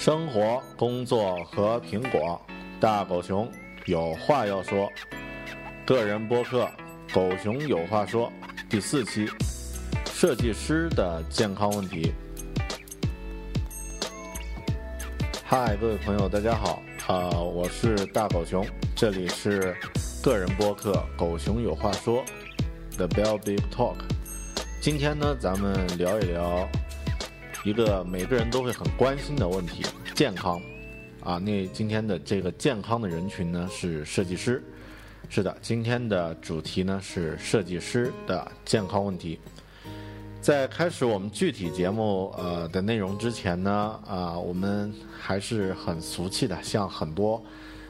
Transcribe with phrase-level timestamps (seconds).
[0.00, 2.40] 生活、工作和苹果，
[2.80, 3.46] 大狗熊
[3.84, 4.90] 有话要说。
[5.84, 6.64] 个人播客
[7.14, 8.32] 《狗熊有话说》
[8.70, 9.28] 第四期：
[10.06, 12.14] 设计师的健康问题。
[15.44, 19.76] 嗨，各位朋友，大家好，啊、我是大狗熊，这里是
[20.22, 22.24] 个人播客《狗熊有话说》
[22.96, 23.96] The Bell Big Talk。
[24.80, 26.66] 今天呢，咱们聊一聊
[27.62, 30.60] 一个每个人都会很关心的问题——健康。
[31.22, 34.62] 啊，那今天的这个健康的人群呢是设计师。
[35.28, 39.38] 是的，今天的主题呢是设计师的健康问题。
[40.40, 47.42] 在开始我们具体节目呃的内容之前呢，啊、我们还是很俗气的，像很多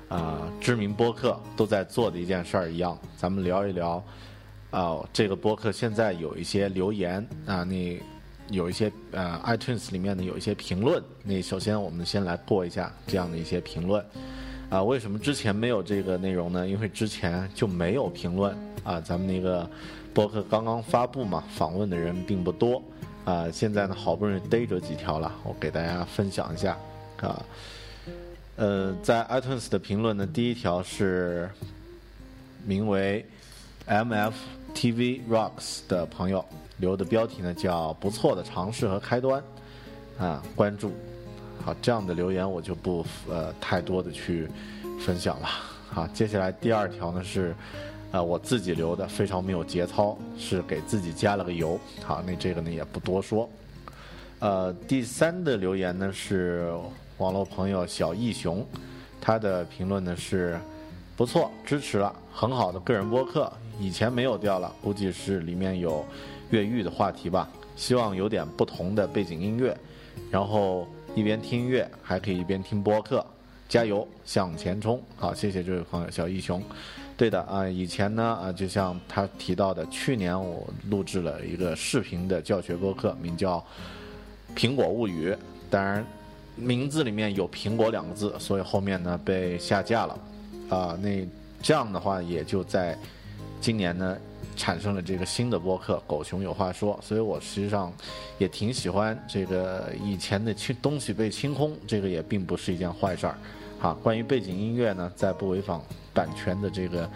[0.08, 4.02] 啊、知名播客都在做的一件事儿一样，咱们聊一聊
[4.72, 8.02] 啊、这个播客现在有一些留言啊、你
[8.50, 14.04] 有一些呃 iTunes 里面呢有一些评论，那首先我们先来过一下这样的一些评论。
[14.68, 16.68] 啊，为什么之前没有这个内容呢？
[16.68, 19.68] 因为之前就没有评论啊，咱们那个
[20.14, 22.80] 博客刚刚发布嘛，访问的人并不多
[23.24, 23.50] 啊。
[23.50, 26.78] 现在呢，好不容易逮着几条了，我给大家分享一下
[27.20, 27.44] 啊。
[28.56, 31.50] 呃，在 iTunes 的评论呢，第一条是
[32.64, 33.26] 名为
[33.88, 36.44] MFTV Rocks 的朋友
[36.80, 39.42] 留的标题呢，叫“不错的尝试和开端”，
[40.18, 40.92] 啊，关注。
[41.64, 44.48] 好，这样的留言我就不呃太多的去
[44.98, 45.48] 分享了。
[45.90, 47.54] 好，接下来第二条呢是，
[48.12, 51.78] 呃我自己留的，非常没有节操，是给自己加了个油。
[52.02, 53.48] 好，那这个呢也不多说。
[54.38, 56.72] 呃，第三的留言呢是
[57.18, 58.64] 网络朋友小义雄，
[59.20, 60.58] 他的评论呢是
[61.14, 66.02] 不错，支持了，很好的个人播客，以前没有掉了，估计是里面有
[66.50, 69.76] 越狱的话题吧，希望有点不同的背景音乐，
[70.30, 70.86] 然后。
[71.16, 73.26] 一边听音乐还可以一边听播客，
[73.68, 75.02] 加油向前冲！
[75.16, 76.62] 好，谢谢这位朋友小义雄。
[77.16, 83.58] 对的啊，以前呢啊，就像他提到的，去年我录制了一个视频的教学播客，名叫
[84.56, 85.32] 《苹果物语》，
[85.68, 86.06] 当然
[86.54, 90.18] 名字里面有“苹果”两个字，所以后面呢被下架了。
[90.68, 91.26] 啊，那
[91.60, 92.96] 这样的话也就在
[93.60, 94.16] 今年呢。
[94.60, 97.90] 产生了这个新的播客《狗熊有话说》，所以我实际上
[98.36, 103.38] 也挺喜欢这个以前的清东西被清空，这个也并不是一件坏事儿。
[103.78, 105.80] 好，关于背景音乐呢，在不违反
[106.12, 107.10] 版权的这个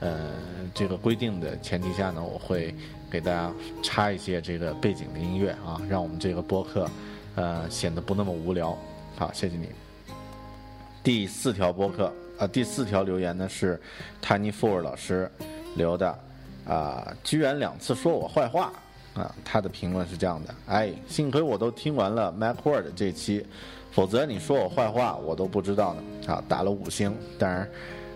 [0.00, 0.30] 呃
[0.72, 2.74] 这个规定的前提下呢，我会
[3.10, 3.52] 给大家
[3.82, 6.90] 插一些这个背景的音乐啊，让我们这个播客
[7.34, 8.74] 呃显得不那么无聊。
[9.16, 9.68] 好，谢谢你。
[11.02, 13.78] 第四条播客啊，第四条留言呢是
[14.22, 15.30] Tiny Four 老师
[15.74, 16.25] 留的。
[16.66, 18.72] 啊，居然两次说我坏话
[19.14, 19.34] 啊！
[19.44, 23.46] 他的评论是这样的：哎，幸亏我都听完了 MacWord 这期，
[23.92, 26.02] 否则你说我坏话我都不知道呢。
[26.32, 27.14] 啊，打了五星。
[27.38, 27.68] 当然，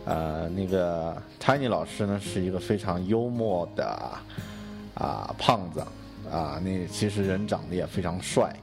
[0.04, 3.86] 呃，那个 Tiny 老师呢是一个非常幽默的
[4.94, 5.80] 啊胖子
[6.30, 8.54] 啊，那其实人长得也非常帅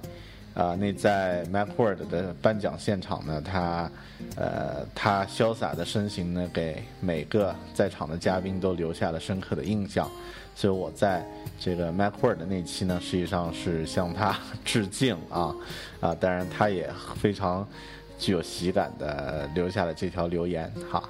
[0.57, 3.91] 啊，那在 MacWorld 的颁奖现场呢，他，
[4.35, 10.09] 呃，他潇洒的身形呢，给每个在场的嘉宾都留下了深刻的印象。
[10.55, 11.23] 所以我在
[11.59, 15.55] 这个 MacWorld 的那期呢，实际上是向他 致敬啊，
[15.99, 16.89] 啊，当然他也
[17.21, 17.67] 非常
[18.17, 21.07] 具有喜感的留下了这条留言哈。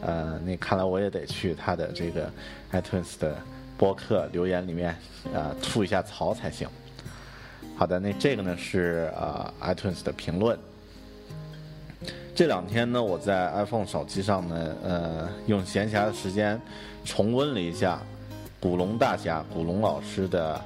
[0.00, 2.28] 呃，那看来我也得去他的这个
[2.72, 3.36] iTunes 的
[3.76, 4.96] 播客留言里面，
[5.32, 6.68] 呃，吐一下槽才行。
[7.78, 10.58] 好的，那这个呢是呃 iTunes 的评论。
[12.34, 16.60] 这两天呢，我在 iPhone 手机上呢，呃，用闲暇的时间
[17.04, 18.02] 重温了一下
[18.58, 20.60] 古龙大侠古龙老师的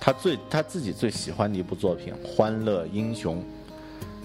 [0.00, 3.36] 他最他自己最喜欢的一部作品《欢乐英雄》。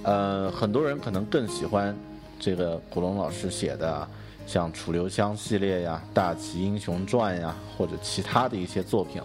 [0.01, 1.95] 呃，很多人可能更喜欢
[2.39, 4.07] 这个古龙老师写的
[4.47, 9.21] 像《楚留香》系列呀、《大旗英雄传》呀，或者其他的一些作品。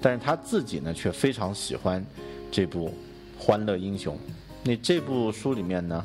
[0.00, 2.04] 但是他自己呢，却非常喜欢
[2.50, 2.88] 这部
[3.38, 4.14] 《欢乐英雄》。
[4.62, 6.04] 那这部书里面呢，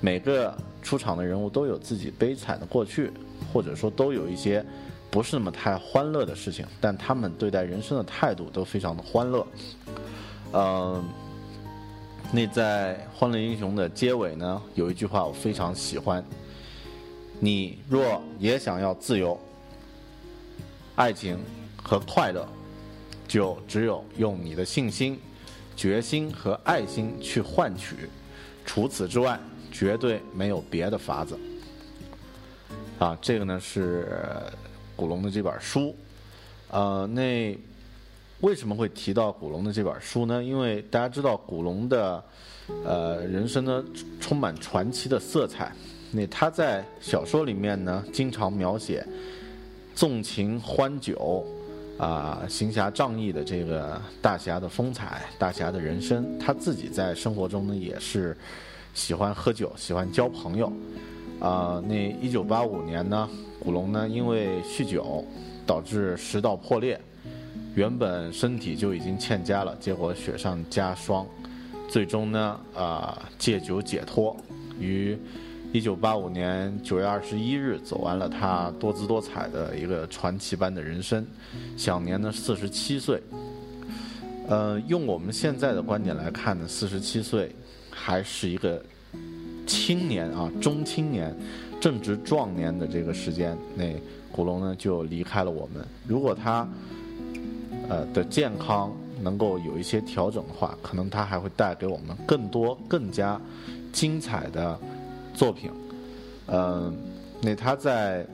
[0.00, 3.10] 每个出场的人物都有自己悲惨的过去，
[3.52, 4.64] 或者说都有一些
[5.10, 9.46] 不是那么太欢乐的事情，但他们对待人生的态度都非常的欢乐。
[10.52, 11.04] 嗯，
[12.30, 16.22] 那在《欢乐英雄》的结尾呢，有一句话我非常喜欢：
[17.40, 19.38] 你若也想要自由、
[20.94, 21.38] 爱情
[21.82, 22.46] 和快乐。
[23.32, 25.18] 就只有用你的信心、
[25.74, 27.96] 决心和爱心去换取，
[28.66, 29.40] 除此之外，
[29.70, 31.38] 绝对没有别的法子。
[32.98, 34.06] 啊，这个呢是
[34.94, 35.96] 古龙的这本书。
[36.68, 37.58] 呃，那
[38.42, 40.44] 为什么会提到古龙的这本书呢？
[40.44, 42.22] 因为大家知道古龙的
[42.84, 43.82] 呃人生呢
[44.20, 45.72] 充满传奇的色彩。
[46.10, 49.02] 那他在小说里面呢，经常描写
[49.94, 51.46] 纵情欢酒。
[51.98, 58.36] 啊，行侠仗义的这个大侠的风采，大侠的人生，他自己在生活中呢也是
[58.92, 60.72] 喜欢喝酒，喜欢交朋友。
[61.38, 63.28] 啊，那一九八五年呢，
[63.60, 65.24] 古龙呢因为酗酒
[65.66, 67.00] 导致食道破裂，
[67.74, 71.26] 原本身体就已经欠佳了，结果雪上加霜，
[71.88, 74.36] 最终呢啊戒酒解脱
[74.80, 75.16] 于。
[75.72, 81.26] 一九八五年九月二十一日，走完了他多姿多彩的一个传奇般的人生，
[81.78, 83.18] 享年呢四十七岁。
[84.46, 87.50] 呃，用我们现在的观点来看呢，四十七岁
[87.90, 88.84] 还是一个
[89.66, 91.34] 青年啊，中青年，
[91.80, 93.94] 正值壮年的这个时间，那
[94.30, 95.82] 古龙呢就离开了我们。
[96.06, 96.68] 如果他
[97.88, 103.40] 呃的健康能够有一些调整的话，可能他还会带给我们更多更加
[103.90, 104.78] 精彩的。
[105.34, 105.70] 作品，
[106.46, 106.94] 嗯，
[107.40, 108.26] 那他在，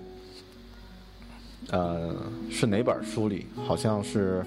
[1.70, 2.14] 呃，
[2.50, 3.46] 是哪本书里？
[3.66, 4.44] 好像是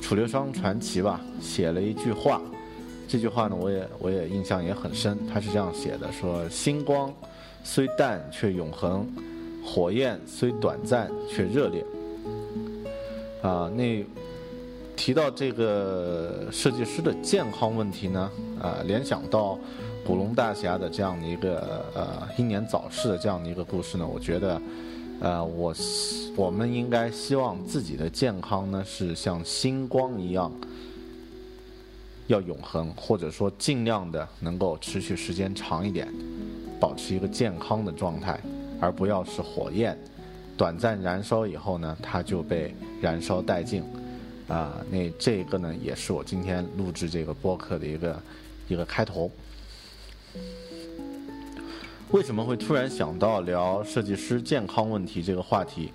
[0.02, 2.40] 《楚留香传奇》吧，写了一句话。
[3.06, 5.16] 这句话呢，我也我也印象也很深。
[5.32, 7.12] 他是这样写的：说星光
[7.62, 9.06] 虽淡却永恒，
[9.64, 11.84] 火焰虽短暂却热烈。
[13.42, 14.04] 啊，那
[14.96, 18.30] 提到这个设计师的健康问题呢，
[18.60, 19.58] 啊，联想到。
[20.06, 24.62] 古龙大侠的这样的一个呃英年早逝的这样的一个故事呢，我觉得，
[25.20, 25.74] 呃，我
[26.36, 30.52] 我们应该希望自己的健康呢是像星光一样，
[32.28, 36.06] 要永恒，或者说尽量的能够持续时间长一点，
[36.78, 38.38] 保持一个健康的状态，
[38.80, 39.98] 而不要是火焰，
[40.56, 42.72] 短暂燃烧以后呢，它就被
[43.02, 43.82] 燃烧殆尽，
[44.46, 48.22] 啊，那这个呢也是我今天录制这个播客的一个
[48.68, 49.28] 一个开头。
[52.16, 55.92] 为什么会突然想到聊设计师健康问题这个话题？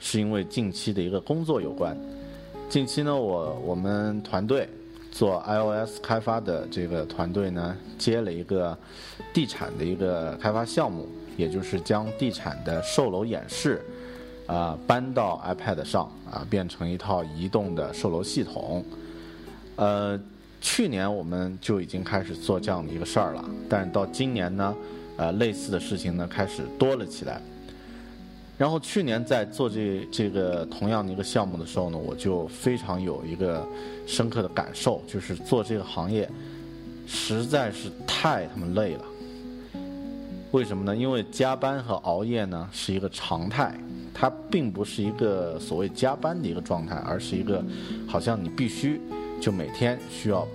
[0.00, 1.96] 是因为近期的一个工作有关。
[2.68, 4.68] 近期呢，我我们团队
[5.10, 8.76] 做 iOS 开发的这个团队呢，接了一个
[9.32, 13.80] 地产的一个开发项目，也就是将地产的售楼演示
[14.46, 18.84] 啊搬到 iPad 上啊，变成一套移动的售楼系统。
[19.76, 20.20] 呃。
[20.64, 24.72] 去年我们就已经开始做这样的一个事儿了，但是到今年呢，
[25.22, 27.40] 呃，类似的事情呢开始多了起来。
[28.58, 33.64] 然后去年在做这这个同样的一个项目的时候呢，我就非常有一个
[34.04, 36.28] 深刻的感受，就是做这个行业
[37.06, 39.04] 实在是太他妈累了。
[40.50, 40.96] 为什么呢？
[40.96, 43.78] 因为加班和熬夜呢是一个常态，
[44.12, 47.64] 它并不是一个所谓加班的一个状态，而是一个
[48.08, 49.00] 好像你必须。
[49.40, 50.46] 就每天需要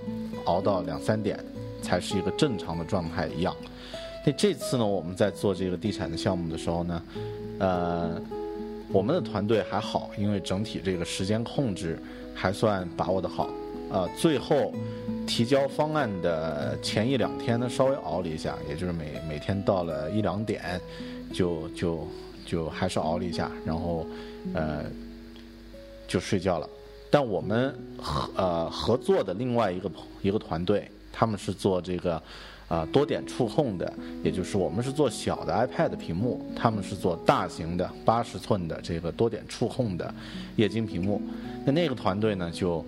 [0.44, 1.38] 熬到两三点，
[1.82, 3.54] 才是一个正常的状态一样。
[4.28, 7.02] 那这次呢，我们在做这个地产的项目的时候呢，
[7.60, 8.20] 呃，
[8.92, 11.98] 我们的团队还好，因为整体这个时间控制
[12.34, 13.48] 还算把握的好。
[13.90, 14.70] 啊，最后
[15.26, 20.78] 提交方案的前一两天呢，稍微熬了一下，也就是每每天到了一两点，
[21.32, 22.06] 就就
[22.44, 24.06] 就还是熬了一下，然后
[24.52, 24.84] 呃
[26.06, 26.68] 就睡觉了。
[27.10, 32.22] 但我们合呃合作的另外一个一个团队，他们是做这个。
[32.68, 33.90] 啊，多点触控的，
[34.22, 40.14] 也就是我们是做小的 iPad 屏幕，他们是做大型的八十寸的这个多点触控的
[40.56, 41.20] 液晶屏幕。
[41.64, 42.84] 那那个团队呢，就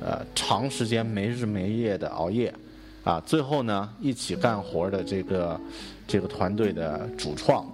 [0.00, 2.52] 呃长时间没日没夜的熬夜，
[3.04, 5.60] 啊，最后呢一起干活的这个
[6.08, 7.64] 这个团队的主创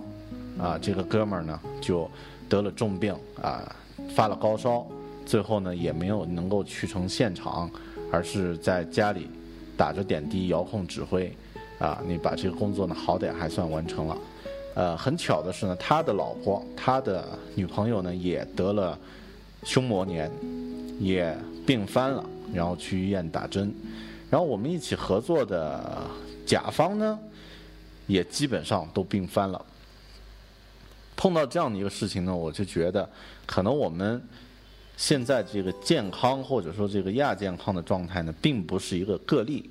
[0.58, 2.06] 啊，这个哥们儿呢就
[2.46, 3.74] 得了重病啊，
[4.14, 4.86] 发了高烧，
[5.24, 7.70] 最后呢也没有能够去成现场，
[8.12, 9.30] 而是在家里。
[9.82, 11.36] 打着点滴遥控指挥，
[11.80, 14.16] 啊，你把这个工作呢好歹还算完成了，
[14.76, 18.96] 呃，很巧的是呢，他的老婆，他的女朋友呢也得了
[19.64, 20.30] 胸膜炎，
[21.00, 21.36] 也
[21.66, 22.24] 病翻了，
[22.54, 23.74] 然后去医院打针，
[24.30, 26.06] 然后我们一起合作的
[26.46, 27.18] 甲方呢，
[28.06, 29.60] 也基本上都病翻了。
[31.16, 33.10] 碰到这样的一个事情呢，我就觉得
[33.44, 34.22] 可能我们。
[34.96, 39.68] 现在这个健康或者说这个亚健康的状态呢，并不是一个个例，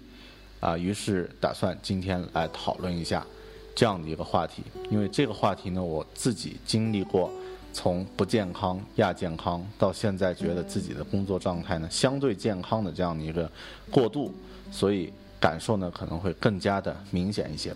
[0.59, 3.25] 啊，于是打算今天来讨论一下
[3.73, 4.63] 这样的一个话题。
[4.89, 7.31] 因为这个话题呢，我自己经历过
[7.71, 13.49] 从不健康、亚健康到现在觉得自己的工作状态呢相对健康的这样的一个
[13.89, 14.33] 过渡，
[14.69, 17.73] 所以感受呢可能会更加的明显一些。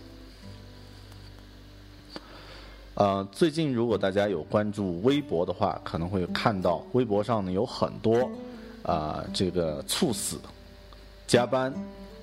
[2.95, 8.31] 呃，最近如果大家有关注微博的话，可能会看到微博上呢有很多
[8.83, 10.39] 啊这个猝死、
[11.27, 11.73] 加班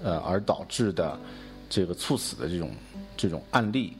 [0.02, 1.18] 呃而导致的
[1.68, 2.70] 这个猝死的这种
[3.18, 3.92] 这种案例，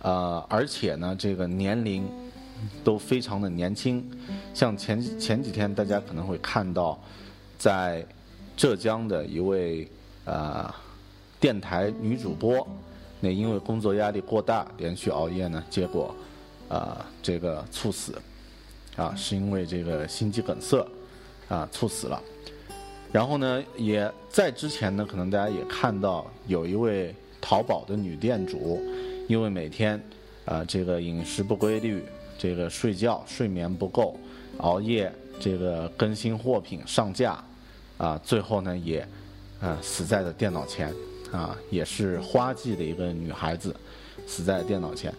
[0.00, 2.08] 啊，而且呢这个年龄
[2.84, 4.08] 都非常的年轻，
[4.54, 6.96] 像前前几天大家可能会看到，
[7.58, 8.06] 在
[8.56, 9.90] 浙江的一位
[10.24, 10.72] 呃
[11.40, 12.64] 电台女主播。
[13.20, 16.14] 那因为工作压力过大，连续熬夜呢，结果，
[16.68, 18.14] 啊，这个猝死，
[18.96, 20.86] 啊，是因为这个心肌梗塞，
[21.48, 22.22] 啊，猝死了。
[23.10, 28.82] 然后呢，也在之前呢，可能大家也看到有一位淘宝的女店主，
[29.28, 29.98] 因为每天，
[30.44, 32.04] 啊，这个饮食不规律，
[32.36, 34.18] 这个睡觉睡眠不够，
[34.58, 37.42] 熬夜，这个更新货品上架，
[37.96, 39.06] 啊，最后呢，也，
[39.60, 40.92] 啊，死在了电脑前。
[41.32, 43.74] 啊，也是花季的一个女孩子，
[44.26, 45.12] 死在电脑前。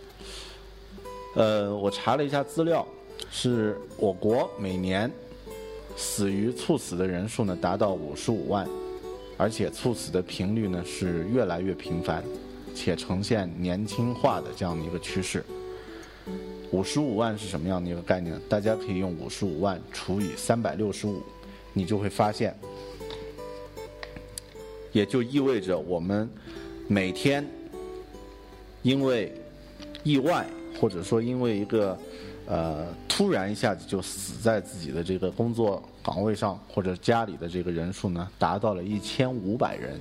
[1.36, 2.88] 呃，我查了一下资料，
[3.30, 5.12] 是我国每年
[5.96, 8.68] 死于猝死的人数呢达到五十五万，
[9.38, 12.24] 而且猝死的频率呢是越来越频繁，
[12.74, 15.44] 且呈现年轻化的这样的一个趋势。
[16.72, 18.40] 五十五万是什么样的一个概念？
[18.50, 21.22] 大家可以用五十五万除以三百六十五，
[21.74, 22.58] 你就会发现。
[24.92, 26.30] 也就意味着我们
[26.88, 27.46] 每天
[28.82, 29.34] 因为
[30.04, 30.46] 意外，
[30.80, 31.98] 或者说因为一个
[32.46, 40.00] 呃突然一下子就死在自己的这个工作岗位上或者家里的这个人数呢，达到了一千五百人。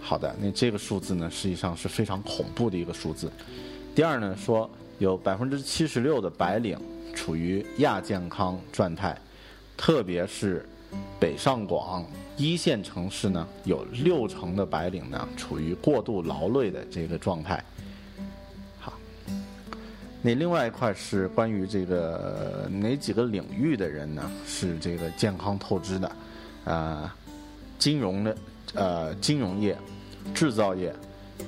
[0.00, 3.30] 好的，那这个数字呢，实际上是非常恐怖的一个数字。
[3.94, 6.78] 第二呢，说有百分之七十六的白领
[7.14, 9.16] 处于亚健康状态，
[9.76, 10.64] 特别是。
[11.20, 17.64] 北上广一线城市呢，有六成的白领呢处于过度劳累的这个状态。
[18.78, 18.92] 好，
[20.20, 26.16] 那另外一块是关于这个哪几个领域的人呢是这个健康透支的？
[26.66, 27.16] 啊，
[27.78, 28.36] 金融的，
[28.74, 29.76] 呃，金融业、
[30.34, 30.94] 制造业、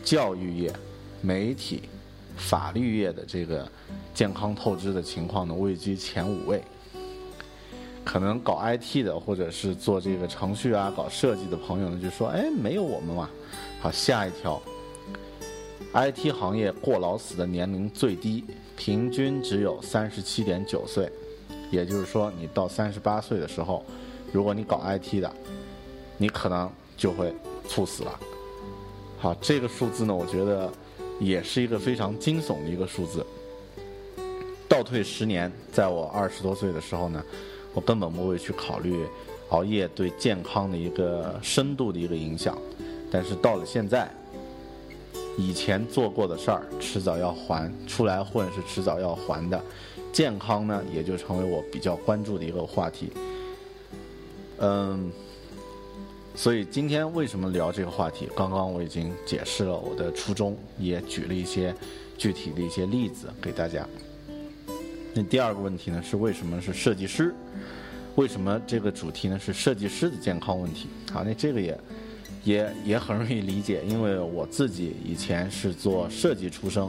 [0.02, 0.73] 教育业、
[1.21, 1.83] 媒体、
[2.37, 3.71] 法律业的这个
[4.14, 6.62] 健康透支的情况呢位居前五位。
[8.09, 13.29] 可能搞 IT 的，或者是做这个程序啊、搞设计的朋友呢，就说：“哎，没有我们嘛。”
[13.83, 14.59] 好，下一条
[15.93, 18.43] ，IT 行业过劳死的年龄最低，
[18.79, 21.12] 平均只有三十七点九岁，
[21.71, 23.85] 也就是说，你到三十八岁的时候，
[24.33, 25.31] 如果你搞 IT 的，
[26.17, 27.31] 你可能就会
[27.69, 28.19] 猝死了。
[29.19, 30.73] 好，这个数字呢，我觉得
[31.21, 33.23] 也是一个非常惊悚的一个数字。
[34.67, 37.23] 倒退十年，在我二十多岁的时候呢。
[37.79, 39.07] 我根本不会去考虑
[39.51, 42.59] 熬夜对健康的一个深度的一个影响，
[43.09, 44.11] 但是到了现在，
[45.37, 49.63] 以前做过的事儿迟早要还，出来混是迟早要还的，
[50.13, 53.13] 健康呢也就成为我比较关注的一个话题。
[54.59, 55.13] 嗯，
[56.35, 58.29] 所以今天为什么聊这个话题？
[58.35, 61.73] 刚刚我已经解释了我的初衷，也举了一些
[62.17, 63.89] 具体的一些例子给大家。
[65.15, 67.33] 那第二个问题呢是为什么是设计师？
[68.19, 70.89] 为什么这个主题呢是设计师的健康问题？
[71.13, 71.79] 好，那这个也
[72.43, 76.85] 也也很容易理解，因为我自己以前是做设计出身，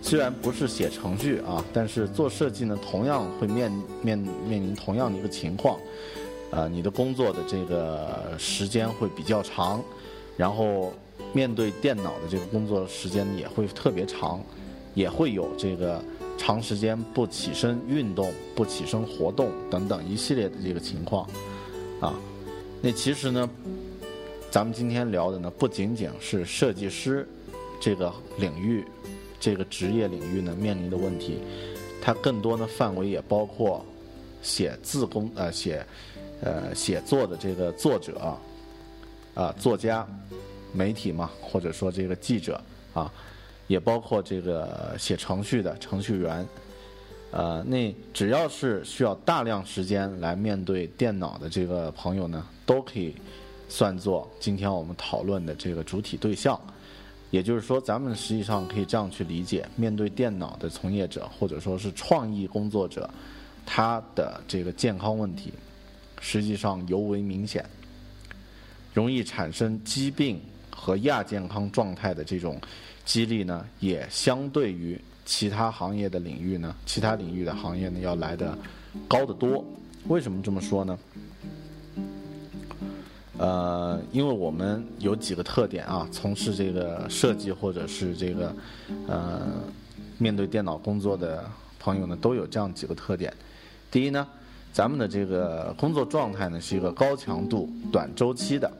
[0.00, 3.70] 虽然不是写程序啊，但是做设计呢，同样会面
[4.02, 5.78] 面面临同样的一个情况，
[6.50, 9.80] 呃，你的工作的这个时间会比较长，
[10.36, 10.92] 然后
[11.32, 14.40] 面对电脑的这个工作时间也会特别长，
[14.94, 16.02] 也会有这个。
[16.44, 21.24] 长时间不起身运动、不起身活动等等一系列的这个情况，
[22.00, 22.12] 啊，
[22.80, 23.48] 那其实呢，
[24.50, 27.28] 咱们今天聊的呢不仅仅是设计师
[27.80, 28.84] 这个领域、
[29.38, 31.38] 这个职业领域呢面临的问题，
[32.02, 33.86] 它更多的范围也包括
[34.42, 35.86] 写字工呃写
[36.40, 38.36] 呃写作的这个作者
[39.34, 40.04] 啊作家、
[40.72, 42.60] 媒体嘛，或者说这个记者
[42.92, 43.08] 啊。
[43.72, 46.46] 也包括这个写程序的程序员，
[47.30, 53.14] 呃，那只要是需要大量时间来面对电脑的这个朋友呢，都可以
[53.70, 56.60] 算作今天我们讨论的这个主体对象。
[57.30, 63.08] 也就是说，咱们实际上可以这样去理解：面对电脑的从业者或者说是创意工作者，
[63.64, 65.50] 他的这个健康问题
[66.20, 67.64] 实际上尤为明显，
[68.92, 70.38] 容易产生疾病
[70.70, 72.60] 和亚健康状态的这种。
[73.04, 78.56] 激励呢，也相对于其他行业的领域呢，其他领域的行业呢，要来的
[79.08, 79.64] 高得多。
[80.08, 80.98] 为什么这么说呢？
[83.38, 88.54] 呃，因为我们有几个特点啊，从事这个设计或者是这个
[89.08, 89.40] 呃
[90.18, 91.44] 面对电脑工作的
[91.80, 93.32] 朋友呢，都有这样几个特点。
[93.90, 94.26] 第一呢，
[94.72, 98.70] 咱们的这个工作状态呢，是一个高强度、短周期的。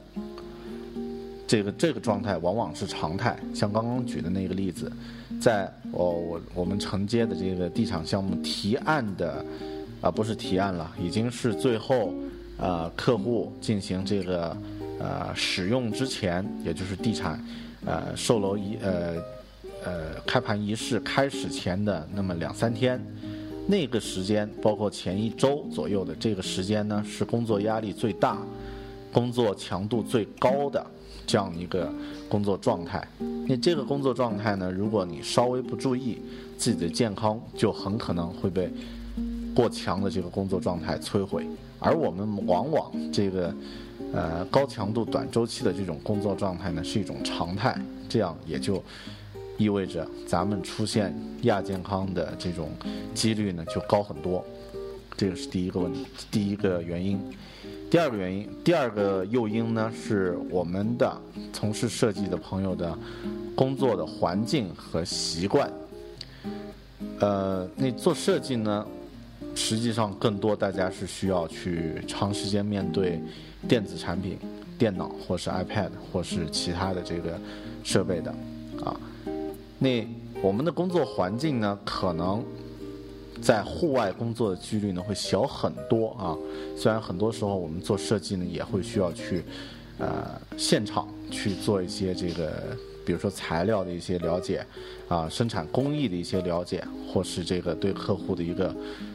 [1.53, 4.91] 这个这个状态往往是常态，像刚刚举的那个例子，
[5.39, 9.45] 在我我我们承接的这个地产项目提案的，
[10.01, 12.15] 啊不是提案了，已经是最后，
[12.57, 14.57] 呃客户进行这个
[14.99, 17.39] 呃使用之前，也就是地产，
[17.85, 19.17] 呃售楼仪呃
[19.85, 22.99] 呃开盘仪式开始前的那么两三天，
[23.67, 28.39] 那个时间包括前一周左右的这个时间呢，是工作压力最大，
[29.13, 30.83] 工作强度最高的。
[31.33, 31.91] 这样一个
[32.29, 33.09] 工作状态，
[33.49, 34.71] 那这个工作状态呢？
[34.71, 36.19] 如果你稍微不注意，
[36.59, 38.71] 自己的健康就很可能会被
[39.55, 41.47] 过强的这个工作状态摧毁。
[41.79, 43.55] 而我们往往这个
[44.13, 47.81] 呃高强度、短周期的这种工作状态呢，是一种常态，
[48.11, 48.85] 这样也就
[49.57, 52.69] 意味着咱们出现亚健康的这种
[53.15, 54.45] 几率呢就高很多。
[55.17, 57.19] 这个是第一个问题，第一个原因。
[57.93, 61.15] 第二个原因，第二个诱因呢，是我们的
[61.53, 62.99] 从事设计的朋友的
[63.55, 65.71] 工作的环境和习惯。
[67.21, 68.87] 呃，那做设计呢，
[69.55, 73.21] 实际上更多大家是需要去长时间面对
[73.69, 74.39] 电子产品、
[74.79, 77.39] 电脑或是 iPad 或是其他的这个
[77.85, 78.35] 设备的
[78.83, 78.99] 啊。
[79.79, 80.03] 那
[80.41, 82.43] 我们的工作环境呢，可能。
[83.41, 86.37] 在户外工作的几率呢会小很多啊，
[86.77, 89.43] 虽然很多时候我们做设计呢也会需要去，
[89.99, 94.65] 呃，现场去做一些这个，比如说材料的一些了解，
[95.09, 98.75] 啊，生产工艺的一些了解，或是这个对客户的一个，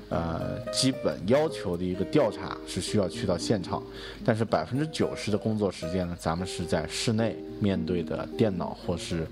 [0.10, 3.82] 呃，基本要求的一个调查是需要去到现场，
[4.26, 9.26] 但是百分之九十的工作时间呢，咱们是在室内面对的电脑或是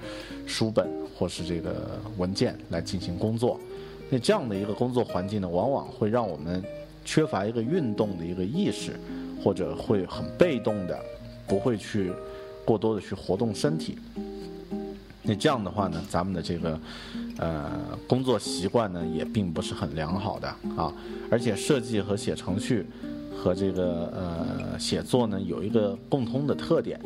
[0.46, 3.60] 书本或是这个文件来进行工作。
[4.10, 6.64] 那这样的一个工作环境呢，往往会让我们
[7.04, 9.00] 缺乏一个运动的一个意识，
[9.44, 11.00] 或者会很被动的，
[11.48, 12.12] 不会去
[12.64, 13.98] 过多的去活动身体。
[15.24, 16.80] 那这样的话呢，咱们的这个
[17.38, 17.72] 呃
[18.08, 20.94] 工作习惯呢，也并不是很良好的啊。
[21.32, 22.86] 而且设计和写程序
[23.36, 27.00] 和这个呃写作呢，有一个共通的特点，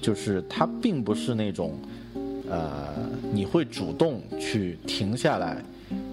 [0.00, 1.78] 就是它并不是那种
[2.50, 2.88] 呃
[3.32, 5.64] 你会主动去停下来。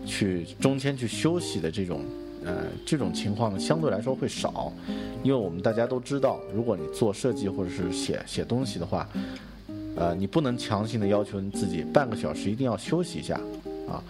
[0.05, 2.01] 去中间去休息的这种，
[2.43, 4.71] 呃，这种情况呢，相对来说会少，
[5.23, 9.07] 因为我们大家都知道，如果你做设计或者是写写东西的话，
[9.95, 13.39] 呃，你不能强行的要求你自己半个小时一定要休息一下，
[13.87, 14.03] 啊，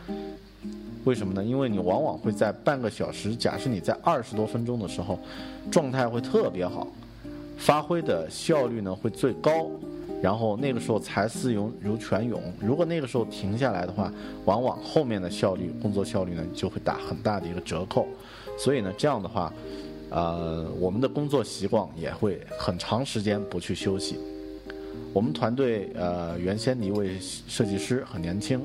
[1.06, 1.44] 为什么呢？
[1.44, 5.18] 因为你往往会在半个小时，假设你在二十多分钟的时候，
[5.72, 6.88] 状态会特别好，
[7.58, 9.70] 发挥的效率呢会最高。
[10.22, 14.12] 然后那个时候才思涌如泉涌，如果那个时候停下来的话，
[14.46, 18.08] 往往后面的效率、工作效率呢就会打很大的一个折扣。
[18.58, 19.54] 所以呢，这样的话，
[20.10, 24.18] 呃，我们的工作习惯也会很长时间不去休息。
[25.14, 28.60] 我们团队呃，原先的一位设计师很年轻，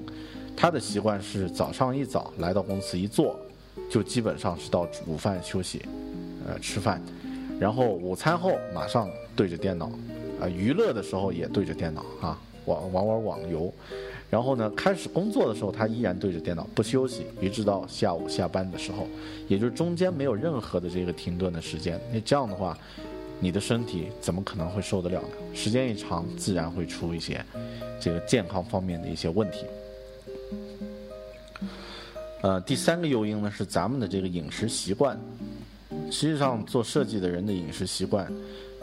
[0.57, 3.39] 他的习惯是早上一早来到公司一坐，
[3.91, 5.83] 就基本上是到午饭休息，
[6.47, 7.01] 呃吃饭，
[7.61, 9.91] 然后午餐后马上对着电脑，
[10.41, 13.73] 啊，娱乐的时候也对着电脑啊，玩玩玩网游，
[14.31, 19.07] 然后呢，开始工作的时候他依然对着电脑不休息，一直到下午下班的时候，
[19.49, 22.01] 也就是中间没有任何的这个停顿的时间。
[22.13, 22.77] 那这样的话，
[23.41, 25.29] 你的身体怎么可能会受得了呢？
[25.55, 27.45] 时间一长，自然会出一些
[28.01, 29.67] 这个健康方面的一些问题。
[32.43, 35.17] 呃，第三个诱因呢是咱们的这个饮食习惯。
[36.11, 38.31] 实际上，做设计的人的饮食习惯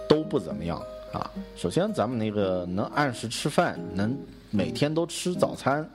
[0.07, 0.81] 都不怎么样
[1.11, 1.29] 啊。
[1.55, 4.17] 首先，咱们那个能按时吃饭，能
[4.49, 5.87] 每天都吃早餐，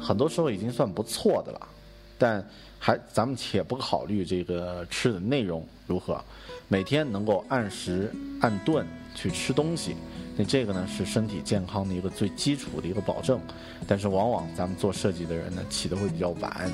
[0.00, 1.60] 很多时候已经算不错的了。
[2.18, 2.42] 但
[2.78, 6.18] 还咱们且不考虑这个吃的内容如何，
[6.66, 9.94] 每天能够按时按顿去吃东西，
[10.34, 13.38] 那这个呢是身体健康的一个最基础的一个保证。
[13.86, 16.70] 但是往往咱们做设计的人呢起得会比较晚，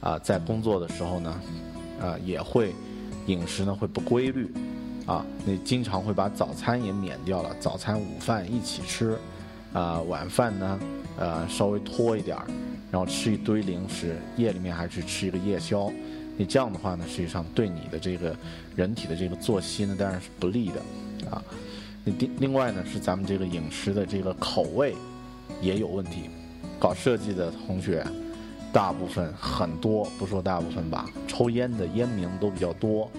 [0.00, 1.40] 啊，在工作的时候呢，
[2.00, 2.72] 啊也会
[3.26, 4.52] 饮食呢会不规律，
[5.06, 9.18] 啊，那经常会把早餐也免掉了，早餐午饭一起吃，
[9.72, 10.80] 啊晚饭呢
[11.18, 12.46] 呃稍微拖一点儿，
[12.90, 15.90] 然后吃一堆零食，夜里面还去吃一个夜宵，
[16.36, 18.36] 你这样的话呢，实际上对你的这个
[18.76, 21.42] 人体的这个作息呢当然是不利的，啊，
[22.04, 24.94] 那另另外呢是咱们这个饮食的这个口味。
[25.60, 26.30] 也有问题，
[26.78, 28.06] 搞设计的同学，
[28.72, 33.10] 大部分很多不说大部分吧，抽烟的烟民都比较多。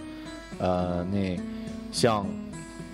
[0.58, 1.38] 呃，那
[1.92, 2.26] 像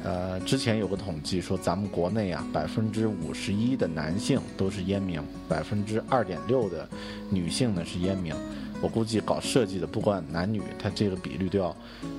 [0.03, 6.87] 呃之前有个统计说，咱们国内啊，百分之五十一的男性都是烟民，百分之二点六的
[7.29, 8.33] 女性呢是烟民。
[8.79, 11.75] 我估计搞设计的，不管男女，他这个比率都要，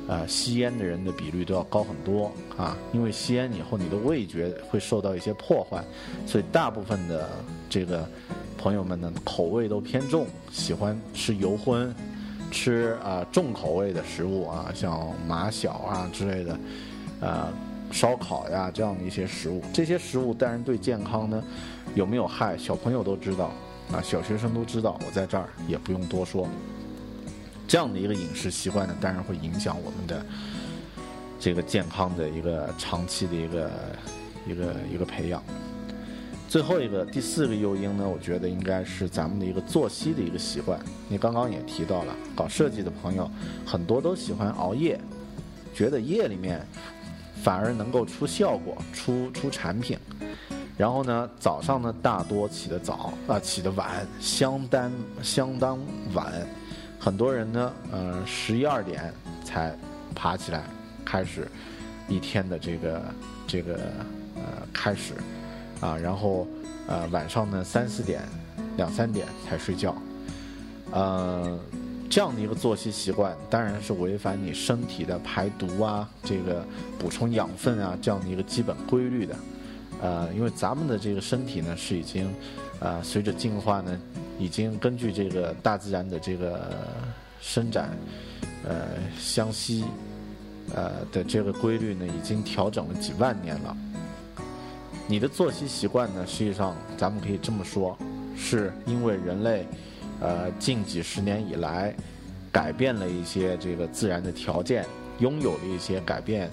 [0.08, 2.76] 呃，吸烟的人的比率都要高很多啊。
[2.92, 5.84] 因为吸烟以后，你的味觉会受到一些破坏，
[6.26, 7.28] 所以大部分的
[7.70, 8.04] 这个
[8.56, 11.94] 朋友们呢，口味都偏重，喜欢吃油荤，
[12.50, 16.58] 吃啊重口味的食物啊，像马小啊之类的，
[17.20, 17.52] 呃，
[17.90, 19.62] 烧烤呀这样的一些食物。
[19.72, 21.42] 这些食物当然对健康呢
[21.94, 23.50] 有没有害，小朋友都知道。
[23.90, 26.46] 啊，小学生都知道，我在这儿也不用多说。
[27.66, 30.26] 这样的一个饮食习惯呢，当然会影响我们的
[31.40, 33.70] 这个健康的一个长期的一个
[34.46, 35.42] 一个一个培养。
[36.48, 40.80] 最后一个第四个诱因呢，我觉得应该是咱们的一个作息的一个习惯。
[41.06, 43.30] 你刚刚也提到了，搞设计的朋友
[43.66, 44.98] 很多都喜欢熬夜，
[45.74, 46.66] 觉得夜里面
[47.42, 49.98] 反而能够出效果、出出产品。
[50.78, 54.90] 然后呢，早上呢大多起得早啊，起得晚，相当
[55.22, 55.78] 相当
[56.14, 56.32] 晚。
[56.98, 59.12] 很多人呢，呃，十一二点
[59.44, 59.76] 才
[60.14, 60.62] 爬起来，
[61.04, 61.46] 开始
[62.08, 63.02] 一天的这个
[63.46, 63.74] 这个
[64.34, 65.12] 呃开始
[65.80, 66.46] 啊，然后
[66.86, 68.22] 呃晚上呢三四点、
[68.76, 69.94] 两三点才睡觉。
[70.90, 71.58] 呃，
[72.08, 76.64] 这样的一个作息习惯，当然是违反你身体的排毒啊，这个
[76.98, 79.36] 补充养分啊这样的一个基本规律的。
[80.00, 82.32] 呃，因为咱们的这个身体呢，是已经，
[82.80, 83.98] 呃，随着进化呢，
[84.38, 86.70] 已经根据这个大自然的这个
[87.40, 87.90] 伸展，
[88.64, 88.86] 呃，
[89.18, 89.84] 相吸，
[90.74, 93.76] 呃的这个规律呢，已经调整了几万年了。
[95.10, 97.96] 你的作息习惯呢，实际上咱们可以这么说，
[98.36, 99.66] 是因为人类，
[100.20, 101.94] 呃，近几十年以来，
[102.52, 104.84] 改变了一些这个自然的条件，
[105.18, 106.50] 拥有了一些改变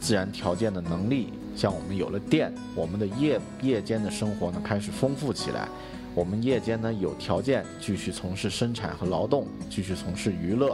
[0.00, 1.34] 自然条件的能力。
[1.54, 5.68] 像我们有了电，我们的夜夜间的生活呢开始丰富起来。
[6.14, 10.72] 我们夜间呢有条件继续从事生产和劳动，继续从事娱乐，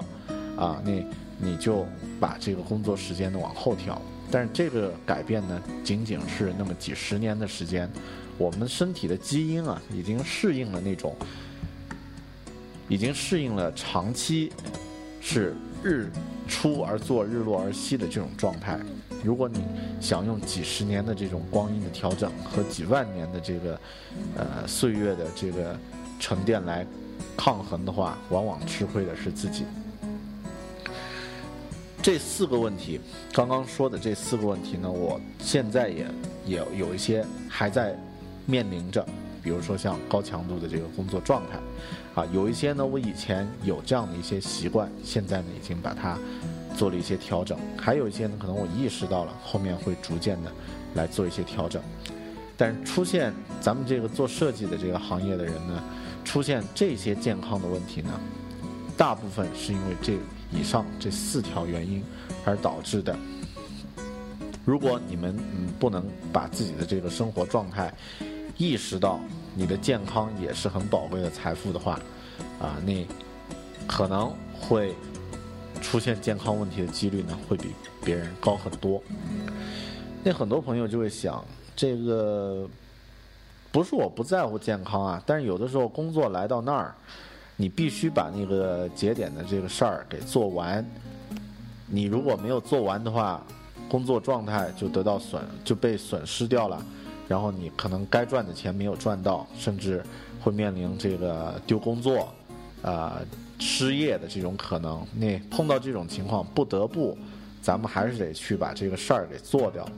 [0.56, 0.92] 啊，那
[1.40, 1.84] 你就
[2.20, 4.00] 把这个工作时间呢往后调。
[4.30, 7.90] 但是这个改变呢仅仅是那么几十年的时间，
[8.36, 11.14] 我们身体的基因啊已经适应了那种，
[12.88, 14.52] 已经适应了长期
[15.20, 16.10] 是日
[16.48, 18.78] 出而作日落而息的这种状态。
[19.24, 19.64] 如果你
[20.00, 23.80] 想用几十年的这种光阴的调整和几万年的这个，
[24.36, 25.78] 呃岁月的这个
[26.20, 26.86] 沉淀来
[27.36, 29.64] 抗衡的话，往往吃亏的是自己。
[32.06, 33.00] 这四个问题，
[33.32, 36.06] 刚刚说的这四个问题呢，我现在也
[36.46, 37.98] 也有一些还在
[38.46, 39.04] 面临着，
[39.42, 41.58] 比如说像高强度的这个工作状态，
[42.22, 46.16] 啊，有一些呢，我以前有这样的一些习惯，现在呢，已经把它。
[46.76, 50.52] 做了一些调整，还有一些呢，可能我意识到了，后面会逐渐的
[50.94, 51.82] 来做一些调整。
[52.54, 55.82] 但是出现咱们这个做设计的这个行业的人呢，
[56.22, 58.20] 出现这些健康的问题呢，
[58.94, 60.18] 大部分是因为这
[60.50, 62.02] 以上这四条原因
[62.44, 63.16] 而导致的。
[64.64, 67.92] 如果你们嗯不能把自己的这个生活状态
[68.56, 69.20] 意识到
[69.54, 72.00] 你的健康也是很宝贵的财富的话，
[72.60, 73.06] 啊，你
[73.86, 74.94] 可能会。
[75.82, 77.68] 出现健康问题的几率呢，会比
[78.02, 79.00] 别人高很多。
[80.24, 81.44] 那很多朋友就会想，
[81.76, 82.66] 这个
[83.70, 86.94] 不是我不在乎健康啊，但是有的时候工作来到那儿，
[87.56, 90.84] 你必须把那个节点的这个事儿给做完。
[91.86, 93.42] 你如果没有做完的话，
[93.88, 96.84] 工作状态就得到损，就被损失掉了。
[97.28, 100.02] 然后你可能该赚的钱没有赚到，甚至
[100.40, 102.28] 会面临这个丢工作、
[102.82, 103.20] 啊
[103.58, 105.02] 失业的这种可能。
[105.16, 107.16] 那碰到这种情况，不得不，
[107.62, 109.88] 咱们还是得去把这个事儿给做掉。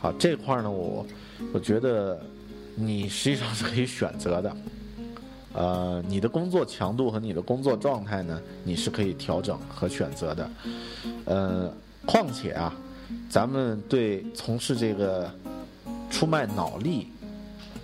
[0.00, 1.06] 好，这块儿呢，我
[1.52, 2.20] 我觉得
[2.74, 4.56] 你实际上是可以选择的。
[5.52, 10.50] 呃，你的工作强度和你的工作状态呢，你是可以调整和选择的。
[11.24, 11.72] 呃，
[12.06, 12.74] 况且啊，
[13.28, 15.30] 咱们对从事这个。
[16.12, 17.06] 出卖脑力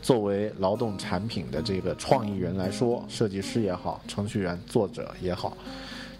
[0.02, 5.56] 作为劳动产品的这个创意人来说，设计师也好，程序员、作者也好，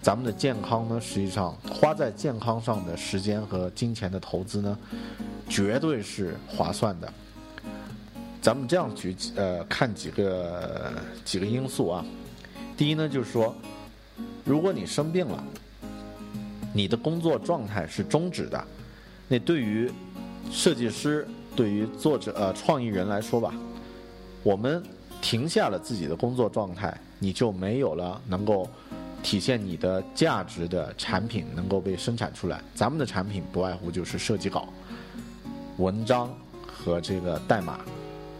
[0.01, 4.79] 咱们的健康呢，实际上花在健康上的时间和金钱的投资呢，
[5.49, 7.13] 绝对是划算的。
[8.47, 10.93] 咱们这样举呃看几个
[11.25, 12.05] 几个因素啊，
[12.77, 13.53] 第一呢，就是说，
[14.45, 15.43] 如果你生病了，
[16.73, 18.63] 你的工作状态是终止的，
[19.27, 19.91] 那对于
[20.49, 21.27] 设计师。
[21.57, 23.51] 对于作者呃创意人来说吧，
[24.43, 24.81] 我们
[25.21, 28.69] 停下了自己的工作状态，你就没有了能够
[29.23, 32.61] 体现你的价值的产品能够被生产出来。
[32.73, 34.69] 咱们的产品不外乎就是设计稿、
[35.79, 36.31] 文章
[36.65, 37.79] 和这个代码，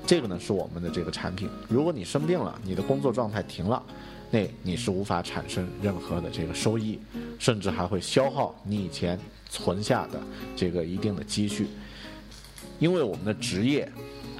[0.07, 1.49] 这个呢是我们的这个产品。
[1.67, 3.83] 如果你生病了，你的工作状态停了，
[4.31, 6.97] 那你是无法产生任何的这个收益，
[7.37, 10.17] 甚至还会消耗你以前存下的
[10.55, 11.67] 这个一定的积蓄。
[12.79, 13.91] 因为我们的职业，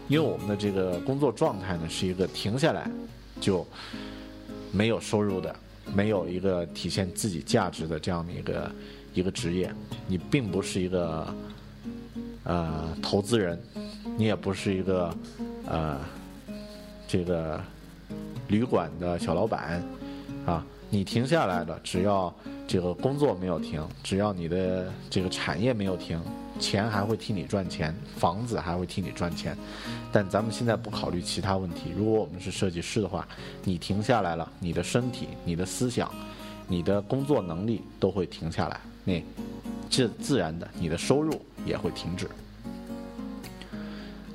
[0.08, 2.90] 因为我们的这个工作状态呢，是一个停下来
[3.42, 3.68] 就
[4.72, 5.54] 没有收入的，
[5.94, 8.72] 没有一个体现自己价值的这样的一个
[9.16, 9.70] 一个职业。
[10.08, 11.28] 你并不是一个
[12.44, 13.60] 呃投资人，
[14.18, 15.14] 你也不是一个
[15.68, 16.00] 呃
[17.08, 17.62] 这个
[18.48, 19.82] 旅馆的小老板
[20.46, 20.66] 啊。
[20.90, 22.34] 你停下来了，只要
[22.66, 26.18] 这个工作没有停，只要你的这个产业没有停。
[26.60, 29.56] 钱还会替你赚钱，房子还会替你赚钱，
[30.12, 31.92] 但咱们现在不考虑其他问题。
[31.96, 33.28] 如果我们是设计师的话，
[33.64, 36.10] 你停下来了，你的身体、你的思想、
[36.68, 39.22] 你的工作能力都会停下来，那
[39.90, 42.28] 这自然的，你的收入也会停止。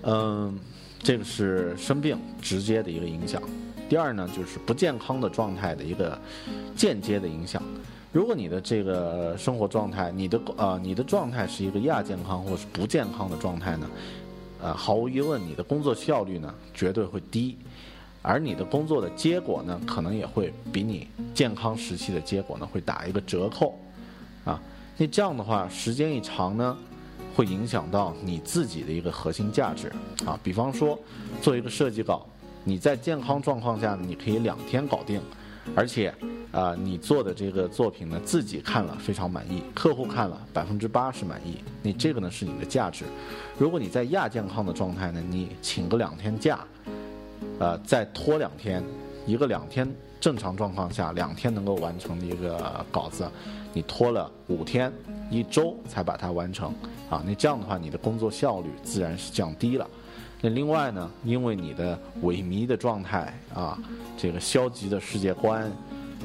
[0.02, 0.56] 嗯，
[1.02, 3.42] 这个是生病直接的一个影响。
[3.88, 6.18] 第二呢，就是不健康的状态的一个
[6.76, 7.62] 间接的影响。
[8.12, 13.90] 如果你的这个生活状态，你的呃，你的状态是一个亚健康或是不健康的状态呢，
[14.62, 17.56] 呃，毫无疑问，你的工作效率呢绝对会低，
[18.20, 23.78] 而你的工作的结果呢，可能也会比你健康时期的结果呢会打一个折扣，
[24.44, 24.60] 啊，
[24.96, 26.76] 那这样的话，时间一长呢，
[27.34, 29.92] 会影响到你自己的一个核心价值
[30.24, 30.38] 啊。
[30.42, 30.98] 比方说，
[31.40, 32.26] 做一个设计稿，
[32.64, 35.20] 你在健康状况下，你可以两天搞定，
[35.74, 36.14] 而且。
[36.52, 43.06] 啊，你做的这个作品呢，自己看了非常满意，客户看了百分之八十满意，你这个呢是你的价值。
[43.58, 46.60] 如果你在亚健康的状态呢，你请个两天假，
[47.58, 48.84] 呃，再拖两天，
[49.26, 49.90] 一个两天
[50.20, 53.26] 正常状况下两天能够完成的一个稿子，
[53.72, 54.92] 你拖了五天
[55.30, 56.74] 一周才把它完成，
[57.12, 59.86] 啊，那这样的话你的工作效率自然是降低了。
[60.40, 63.78] 那另外呢，因为你的萎靡的状态啊，
[64.16, 65.70] 这个消极的世界观。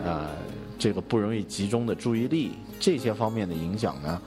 [0.05, 0.29] 呃，
[0.77, 4.21] 这个不容易集中的注意力，这些方面的影响呢，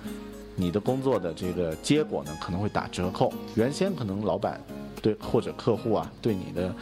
[0.56, 3.32] 你的工作的这个结果呢可能会打折扣。
[3.54, 4.60] 原先可能老板
[5.00, 6.74] 对或者客户啊对你的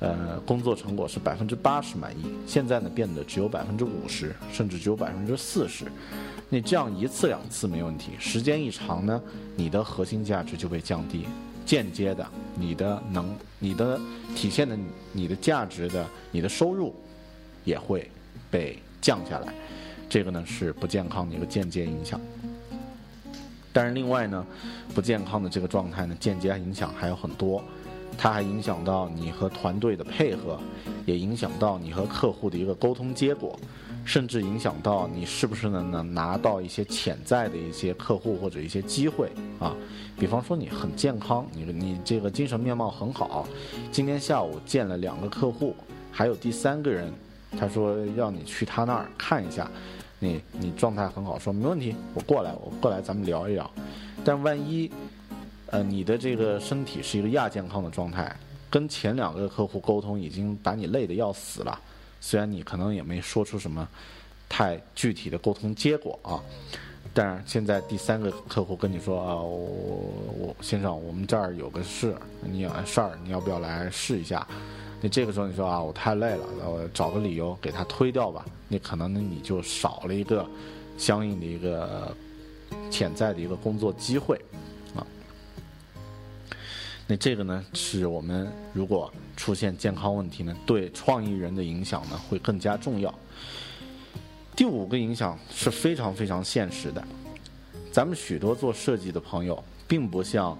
[0.00, 5.86] 呃工作成果是百分之八十满意，现在呢变得只有百分之五十，甚至只有百分之四十。
[6.48, 9.22] 那这样一次两次没问题，时间一长呢，
[9.54, 11.26] 你的核心价值就被降低，
[11.64, 14.00] 间接的你的能、你的
[14.34, 14.78] 体现的
[15.12, 16.94] 你的价值的你的收入
[17.64, 18.10] 也会。
[18.48, 19.52] 被降下来，
[20.08, 22.18] 这个呢是不健康的一个间接影响。
[23.72, 24.46] 但是另外呢，
[24.94, 27.62] 不健康的这个状态呢，间接影响还有很多，
[28.16, 30.58] 它还影响到你和团队的配合，
[31.04, 33.58] 也影响到你和客户的一个沟通结果，
[34.06, 39.76] 甚至影响到你是不是能能拿到一些潜在的一些客户或者一些机会啊。
[40.18, 43.46] 比方说你很健康，你你这个精神面貌很好，
[43.92, 45.76] 今天下午见了两个客户，
[46.10, 47.12] 还有第三个人。
[47.58, 49.70] 他说要你去他那儿看一下，
[50.18, 53.70] 你你状态很好，说没问题，我过来，我过来，咱们聊一聊。
[54.22, 54.90] 但万一，
[55.66, 58.34] 呃，你的这个身体是一个亚健康的状态，
[58.68, 61.80] 跟前两个客户沟通已经把你累得要死了，
[62.20, 63.86] 虽然你可能也没说出什么
[64.48, 66.42] 太具体的沟通结果啊。
[67.14, 69.58] 但是现在第三个客户跟你说啊，我
[70.38, 74.46] 我先生，我们这儿有个事，你有事儿，你要不要来试一下？
[75.00, 78.44] 那这个时候你说啊，我太累了，我找个理由给他推掉吧。
[78.68, 80.46] 那可能你就少了一个
[80.98, 82.14] 相应的一个
[82.90, 84.38] 潜在的一个工作机会
[84.94, 85.06] 啊。
[87.06, 93.14] 那这个呢是我们如果出现健康问题呢，对创意人的影响呢会更加重要。
[94.56, 97.06] 第五个影响是非常非常现实的，
[97.92, 100.56] 咱们许多做设计的朋友，并不像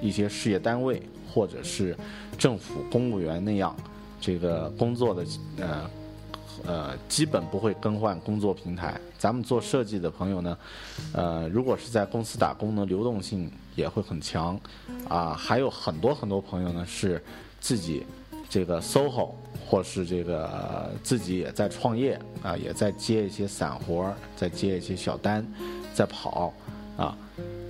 [0.00, 1.96] 一些事业单位或者是
[2.38, 3.74] 政府公务员那样，
[4.20, 5.90] 这个工作的呃
[6.64, 9.00] 呃基本不会更换工作平台。
[9.18, 10.56] 咱们做设计的朋友呢，
[11.12, 14.56] 呃，如果是在公司打工呢，流动性也会很强，
[15.08, 17.20] 啊，还有很多很多朋友呢是
[17.60, 18.04] 自己
[18.48, 19.30] 这个 SOHO。
[19.70, 25.46] 或是这个自己也在创业啊，也在接一些散活儿在接一些小单，
[25.92, 26.54] 在跑
[26.96, 27.14] 啊。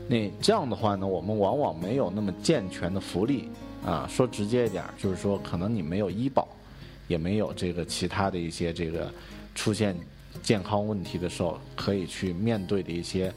[0.07, 3.49] 那这样的话呢，我们往往没有那么健全的福利
[3.85, 4.07] 啊。
[4.09, 6.47] 说直接一点，就是说可能你没有医保，
[7.09, 9.13] 也没有这个其他的一些这个
[9.57, 9.97] 出现
[10.41, 13.35] 健康问题的时候可以去面对的一些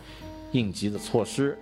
[0.51, 1.57] 应急的措施。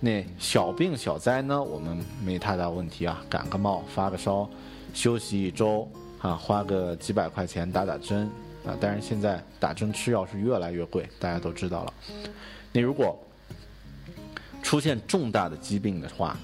[0.00, 4.48] 那小病小灾呢，我们没太大问题啊，感个冒、发个烧，
[4.92, 5.88] 休息一周。
[6.20, 8.28] 啊，花个几百块钱打打针，
[8.66, 11.94] 啊，但是现在打针吃药是越来越贵，大家都知道了。
[12.72, 13.16] 你如果
[14.64, 16.36] 出现重大的疾病的话，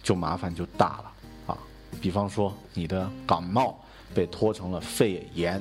[0.00, 1.12] 就麻烦就大了
[1.48, 1.58] 啊。
[2.00, 3.76] 比方说你的感冒
[4.14, 5.60] 被拖成了肺炎，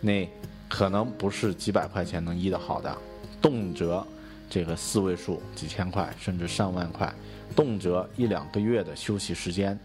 [0.00, 0.28] 那
[0.68, 2.98] 可能不是几百块钱能医得好的，
[3.40, 4.04] 动辄
[4.50, 7.10] 这个四位数几千块，甚至上万块，
[7.56, 9.78] 动辄一两个月的休息时间。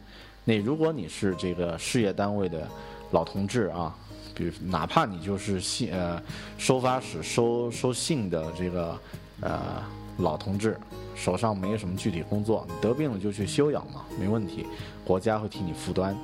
[0.44, 2.68] 那如果你是这个事业单位的
[3.12, 3.96] 老同志啊，
[4.34, 6.22] 比如哪怕你就是信呃
[6.58, 9.00] 收发室收收信的这个
[9.42, 9.84] 呃
[10.18, 10.78] 老同志，
[11.16, 14.66] 手上没有什么具体工作，你得病了就去休养嘛，没问题，
[15.06, 16.18] 国家会替你负担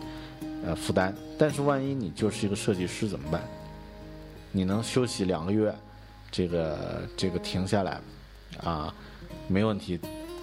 [0.65, 1.15] 呃负担。
[1.38, 3.41] 但是万一你就是一个设计师怎么办？
[4.51, 5.73] 你能休息两个月，
[6.30, 7.99] 这个这个停下来
[8.64, 8.94] 啊，
[9.48, 10.00] 没问题，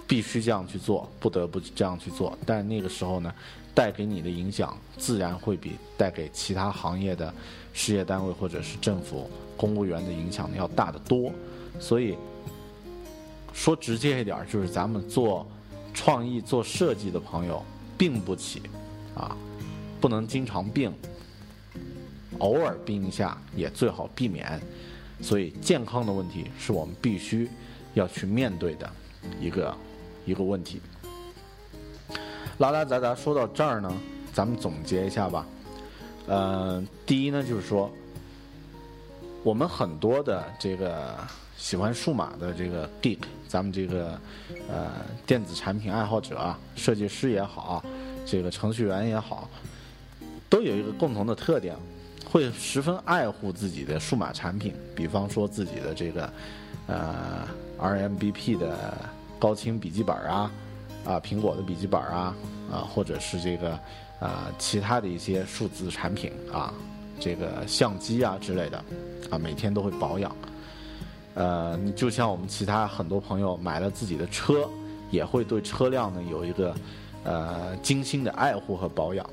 [0.07, 2.37] 必须这样去做，不得不这样去做。
[2.45, 3.33] 但那个时候呢？
[3.71, 7.33] 带给你的影响，自然会比带给其他行业的
[7.71, 11.31] 事业单位或者是政府公务员的影响要大得多。
[11.79, 12.17] 所以
[13.53, 15.47] 说直接一点，就是咱们做
[15.93, 17.63] 创意、做设计的朋友，
[17.97, 18.63] 病不起
[19.15, 19.37] 啊，
[20.01, 20.91] 不能经常病，
[22.39, 24.59] 偶尔病一下也最好避免。
[25.21, 27.47] 所以健康的问题是我们必须
[27.93, 28.89] 要去面对的
[29.39, 29.75] 一个
[30.25, 30.81] 一个问题。
[32.57, 33.91] 拉拉杂杂说到这儿呢，
[34.33, 35.45] 咱们总结一下吧。
[36.27, 37.89] 呃，第一呢，就是说，
[39.43, 41.15] 我们很多的这个
[41.57, 44.19] 喜欢数码的这个 geek，咱们这个
[44.67, 44.91] 呃
[45.25, 47.83] 电子产品爱好者啊，设计师也好，
[48.25, 49.49] 这个程序员也好，
[50.49, 51.75] 都有一个共同的特点，
[52.29, 54.75] 会十分爱护自己的数码产品。
[54.95, 56.33] 比方说自己的这个
[56.87, 57.47] 呃
[57.79, 58.97] RMBP 的
[59.39, 60.51] 高清笔记本啊。
[61.05, 62.35] 啊，苹果的笔记本啊，
[62.69, 63.71] 啊，或者是这个
[64.19, 66.73] 啊，其他的一些数字产品啊，
[67.21, 68.77] 这个相机啊之类的，
[69.31, 70.35] 啊，每天都会保养。
[71.35, 74.69] 呃，就像我们其他很多朋友买了自己的车，
[75.09, 76.75] 也会对车辆呢有一个
[77.23, 79.27] 呃精心的爱护和保养。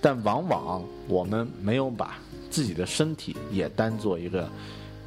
[0.00, 2.16] 但往往我们没有把
[2.48, 4.48] 自己的身体也当做一个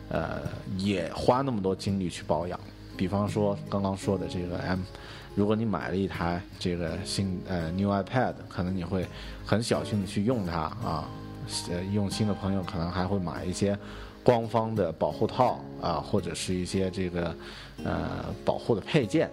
[0.10, 0.42] 呃，
[0.78, 2.60] 也花那么多精力去保养。
[3.02, 4.82] 比方说刚刚说的这个 M。
[5.34, 9.08] 如果你买了一台这个新呃 New iPad，可能你会
[9.44, 11.10] 很小心的去用它啊，
[11.72, 13.76] 呃用心的朋友可能还会买一些
[14.22, 17.36] 官方的保护套啊，或者是一些这个
[17.84, 19.28] 呃保护的配件。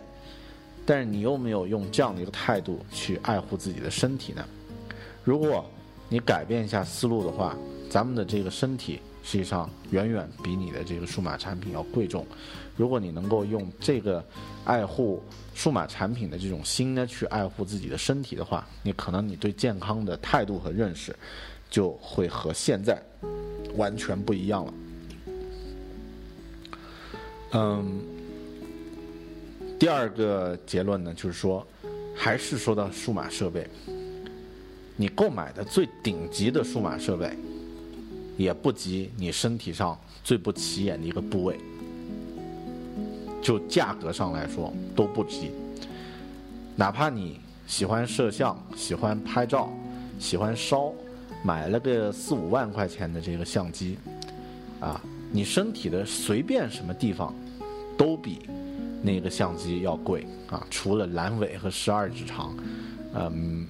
[0.86, 4.42] 但是你有没有用这样的一个态度去爱护自己的身体呢？
[5.22, 5.62] 如果
[6.08, 7.54] 你改变一下思路的话，
[7.90, 12.24] 咱们的这个身体实际上远远比你的这个数码产品要贵重。
[12.78, 14.24] 如果你能够用这个
[14.64, 15.20] 爱护
[15.52, 21.14] 数码产品的这种心呢，去爱护自己的身体的话，你可能你对健康的态度和认识
[21.68, 23.02] 就会和现在
[23.74, 24.74] 完全不一样了。
[27.50, 28.00] 嗯，
[29.76, 31.66] 第二个结论呢，就是说，
[32.14, 33.66] 还是说到数码设备，
[34.94, 37.36] 你购买的最顶级的数码设备，
[38.36, 41.58] 也不及你身体上最不起眼的一个部位。
[43.40, 45.50] 就价格上来说都不及，
[46.76, 49.70] 哪怕你喜欢摄像、喜欢拍照、
[50.18, 50.92] 喜欢烧，
[51.42, 53.98] 买了个四五万块钱的这个相机，
[54.80, 57.32] 啊，你身体的随便什么地方
[57.96, 58.40] 都比
[59.02, 62.56] 那个相机要贵啊，除了阑尾和十二指肠，
[63.14, 63.66] 嗯，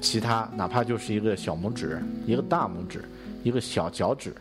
[0.00, 3.04] 其他哪怕就是一个小拇指、一个大拇指、
[3.42, 4.34] 一个小脚趾，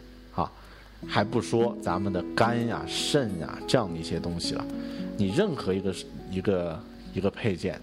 [1.07, 4.65] 还不说咱们的肝呀、肾呀这样的一些东西了，
[5.17, 5.95] 你任何一个
[6.31, 6.79] 一个
[7.13, 7.79] 一个配件。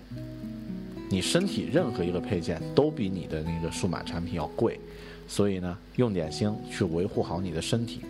[1.08, 4.78] 你身体任何一个配件都比你的那个数码产品要贵，
[5.26, 8.02] 所以呢，用点心去维护好你的身体。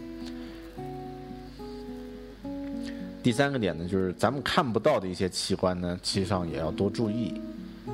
[3.23, 7.41] 第三个点呢，就是咱们看不到的一些器官呢，其实上也要多注意。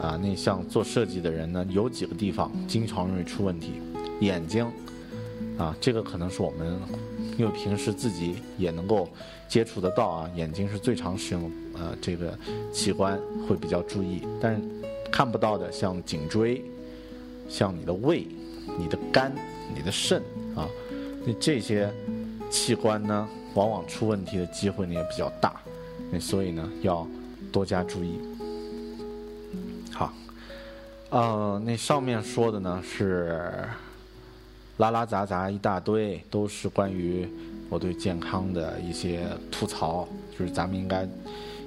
[0.01, 3.75] 啊，那像做设计的人呢，有几个地方经常容易出问题，
[4.21, 4.67] 眼睛，
[5.59, 6.79] 啊，这个可能是我们
[7.39, 9.09] 因为平时自己也能够
[9.49, 12.39] 接触得到啊，眼睛是最常使用呃这个
[12.73, 14.63] 器官会比较注意，但是。
[15.09, 16.63] 看不到的，像颈椎，
[17.49, 18.27] 像你的胃、
[18.77, 19.33] 你的肝、
[19.75, 20.21] 你的肾
[20.55, 20.69] 啊，
[21.25, 21.91] 那这些
[22.51, 25.59] 器官呢，往往出问题的机会呢也比较大，
[26.11, 27.07] 那所以呢要
[27.51, 28.19] 多加注意。
[29.93, 30.13] 好，
[31.11, 33.65] 呃，那上面说的呢是
[34.79, 37.29] 拉拉杂杂一大堆，都是关于
[37.69, 40.07] 我对健康的一些吐槽，
[40.39, 41.09] 就是咱们应该。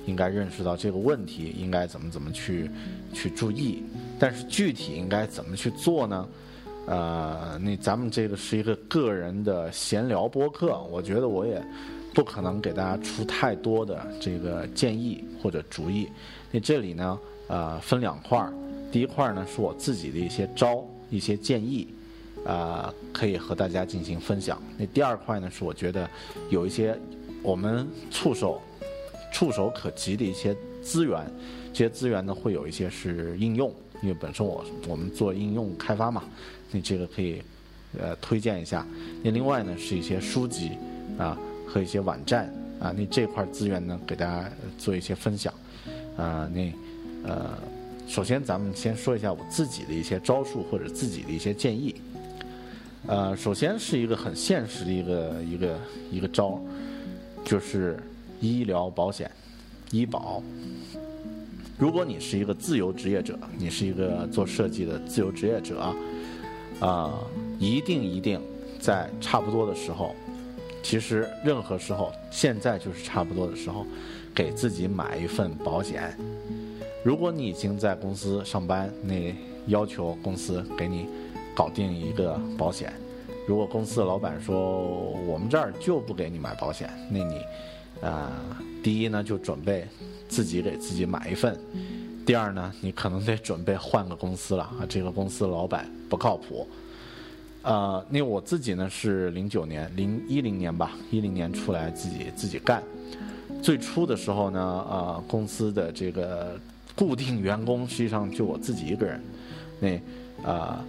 [0.06, 2.72] 应该认识到这个问题，应该怎么怎么去
[3.14, 3.84] 去注意，
[4.18, 6.28] 但是具体应该怎么去做呢？
[6.88, 11.62] 呃，那咱们这个是一个个人的闲聊播客，我觉得我也
[12.12, 16.10] 不可能给大家出太多的这个建议或者主意。
[16.50, 18.52] 那这里呢，呃，分两块儿，
[18.92, 21.88] 第一块儿呢是我自己的一些招、一些建议，
[22.46, 24.62] 啊，可以和大家进行分享。
[24.78, 26.10] 那第二块呢是我觉得
[26.50, 26.98] 有一些
[27.42, 28.62] 我们触手。
[29.32, 31.24] 触手可及的一些资源，
[31.72, 33.72] 这些资源呢会有一些是应用，
[34.02, 36.24] 因为本身我我们做应用开发嘛，
[36.72, 37.40] 那这个可以
[37.98, 38.86] 呃推荐一下。
[39.22, 40.72] 那另外呢是一些书籍
[41.20, 41.38] 啊
[41.68, 45.54] 和一些网站啊，那这块资源呢给大家做一些分享
[46.18, 46.50] 啊。
[46.52, 46.74] 那
[47.24, 47.56] 呃，
[48.08, 51.94] 首先咱们先说一下我自己的一些招数或者自己的一些建议。
[53.08, 55.80] 呃，首先是一个很现实的一个一个
[56.12, 56.60] 一个招，
[57.44, 57.98] 就是。
[58.42, 59.30] 医疗保险、
[59.92, 60.42] 医保。
[61.78, 65.94] 如果你是一个自由职业者，你是一个做设计的自由职业者，
[66.80, 67.20] 啊，
[67.60, 68.40] 一定一定
[68.80, 70.16] 在差不多的时候，
[70.82, 73.86] 其实任何时候，现在就是差不多的时候，
[74.34, 76.18] 给自己买一份保险。
[77.04, 79.36] 如果你已经在公司上班，那
[79.68, 81.08] 要求公司给你
[81.56, 82.94] 搞定一个保险。
[83.48, 84.82] 如果公司的老板说
[85.28, 87.42] 我们这儿就不给你买保险，那你。
[88.02, 88.32] 啊，
[88.82, 89.86] 第一呢，就准备
[90.30, 91.54] 自己给自己买一份；
[92.26, 96.66] 第二呢，你可能得准备换个公司了啊，这个公司老板不靠谱。
[97.62, 102.82] 呃，那我自己呢是零九年、零一零年吧，一零年出来自己自己干。
[103.62, 106.58] 最初的时候呢，呃，公司的这个
[106.96, 109.22] 固定员工实际上就我自己一个人。
[109.82, 110.86] 那啊，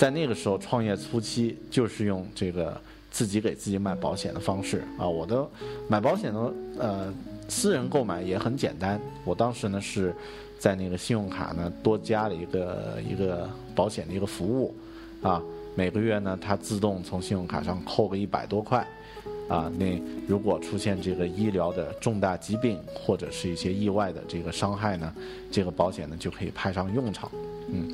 [0.00, 2.80] 在那个时候创业初期，就是用这个。
[3.12, 5.44] 自己给自己买保险的方式啊，我的
[5.88, 7.12] 买保险的呃
[7.48, 9.00] 私人购买也很简单。
[9.24, 10.14] 我当时呢是
[10.60, 14.72] 在那个信用卡呢多加了一个一个保险的一个服务
[15.22, 15.42] 啊，
[15.74, 18.86] 每个月呢它自动从信用卡上扣个一百多块
[19.48, 19.68] 啊。
[19.76, 25.12] 那如果出现这个医疗的重大疾病或者是一些意外的这个伤害呢，
[25.50, 27.28] 这个保险呢就可以派上用场。
[27.72, 27.92] 嗯，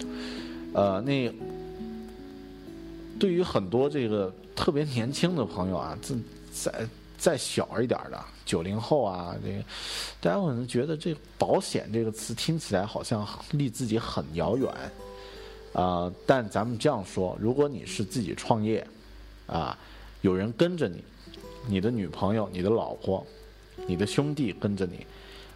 [0.74, 1.32] 呃，那
[3.18, 4.32] 对于很多这个。
[4.56, 6.16] 特别年轻的朋友啊，再
[6.50, 6.88] 再
[7.18, 9.62] 再小一点的九零后啊，这个
[10.18, 14.72] 大家可能觉得这“保险”这个词听起来好像离自己很遥远
[15.74, 16.10] 啊。
[16.24, 18.84] 但咱们这样说，如果你是自己创业
[19.46, 19.78] 啊，
[20.22, 21.04] 有人跟着你，
[21.68, 23.24] 你的女朋友、你的老婆、
[23.86, 25.06] 你的兄弟跟着你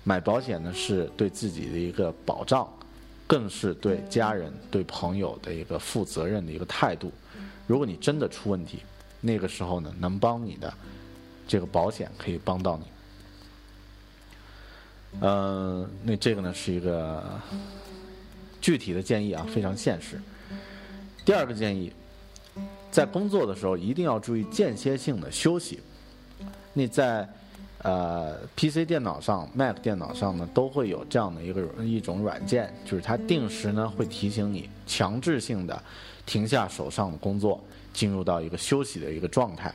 [0.04, 2.70] 买保险呢，是对自己的一个保障，
[3.26, 7.10] 更是对家人、对朋友的一个负责任的一个态度。
[7.70, 8.80] 如果你真的出问题，
[9.20, 10.74] 那个时候呢，能帮你的
[11.46, 12.84] 这个保险可以帮到你。
[15.20, 17.22] 嗯，那这个呢是一个
[18.60, 20.20] 具体的建议啊，非常现实。
[21.24, 21.92] 第二个建议，
[22.90, 25.78] 在工作的时候一定要注意间歇性的休息。
[26.72, 27.28] 你在
[27.82, 35.80] 呃 PC 电脑上、Mac 电脑上呢，都会有这样的一个一种软件，就是它定时呢会提醒你，强制性的。
[36.30, 37.60] 停下手上的工作，
[37.92, 39.74] 进入到一个休息的一个状态。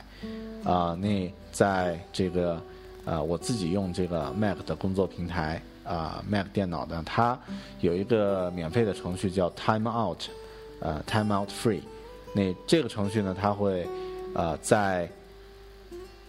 [0.64, 2.58] 啊，那在这个
[3.04, 7.38] 呃，我自己用这个 Mac 的工作平台啊，Mac 电脑呢，它
[7.80, 10.22] 有一个免费的程序叫 Time Out，
[10.80, 11.82] 呃，Time Out Free。
[12.32, 13.86] 那这个程序呢，它会
[14.34, 15.06] 呃在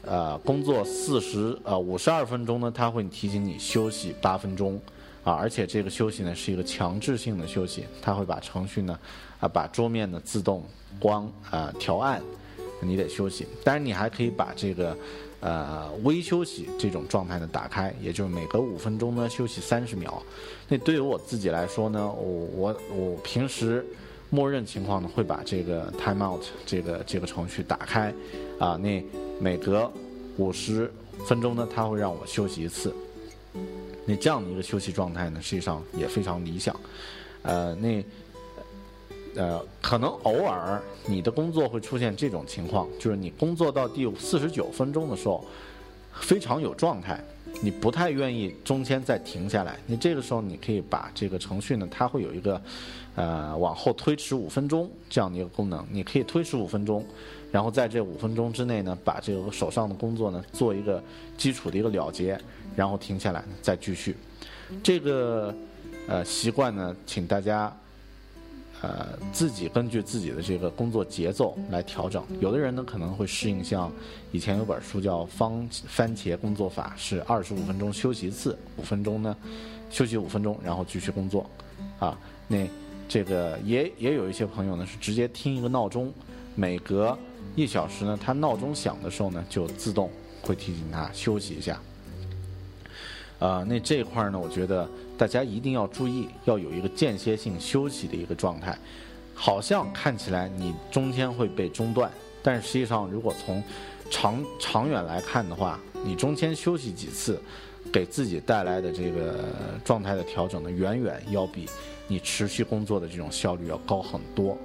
[0.04, 4.78] 呃工作四十呃五十二分钟呢，它会提醒你休息八分钟
[5.24, 9.00] 啊，而且这个休息呢是一个强制性的休息，它会把程序呢
[9.40, 10.64] 啊把桌面呢自动
[11.00, 12.22] 光啊调暗，
[12.82, 13.46] 你得休息。
[13.64, 14.98] 当然你还可以把这个。
[15.40, 20.22] 呃，微休息这种状态呢，打开，也就是每隔五分钟呢休息三十秒。
[20.68, 23.86] 那对于我自己来说呢，我我我平时
[24.32, 28.12] 默认情况呢会把这个 time out 这个这个程序打开，
[28.58, 29.02] 啊，那
[29.40, 29.90] 每隔
[30.38, 30.92] 五十
[31.28, 32.92] 分钟呢，它会让我休息一次。
[34.06, 36.76] 那这样的一个休息状态呢，实际上也非常理想。
[37.44, 38.04] 呃，那。
[39.38, 45.46] 呃，可能偶尔你的工作会出现这种情况，就是你工作到第四十九分钟的时候，
[46.12, 47.24] 非常有状态，
[47.62, 49.78] 你不太愿意中间再停下来。
[49.86, 52.60] 你这个时候你可以把这个程序呢，它会有一个
[53.16, 57.06] 呃往后推迟五分钟这样的一个功能，你可以推迟五分钟，
[57.52, 61.00] 然后在这五分钟之内呢，把这个手上的工作呢做一个
[61.38, 62.36] 基础的一个了结，
[62.76, 64.18] 然后停下来再继续。
[64.82, 65.54] 这个
[66.08, 67.72] 呃习惯呢，请大家。
[68.84, 72.24] 呃，自己根据自己的这个工作节奏来调整。
[72.40, 73.92] 有的人呢可能会适应像
[74.32, 79.36] 以前有本书叫《方番茄工作法》，是二十五分钟休息一次，五分钟呢
[79.90, 81.50] 休息五分钟，然后继续工作。
[81.98, 82.16] 啊，
[82.48, 82.68] 那
[83.10, 86.14] 这个也也有一些朋友呢是直接听一个闹钟，
[86.54, 87.18] 每隔
[87.56, 90.08] 一小时呢，他闹钟响的时候呢就自动
[90.44, 91.82] 会提醒他休息一下。
[93.40, 94.88] 啊，那这一块呢，我觉得。
[95.18, 98.78] 大家一定要注意，要有一个间歇性休息的一个状态。
[99.40, 102.12] 好像看起来你中间会被中断，
[102.42, 103.64] 但实际上，如果从
[104.10, 107.40] 长长远来看的话，你中间休息几次，
[107.94, 109.46] 给自己带来的这个
[109.86, 111.70] 状态的调整呢，远远要比
[112.08, 114.58] 你持续工作的这种效率要高很多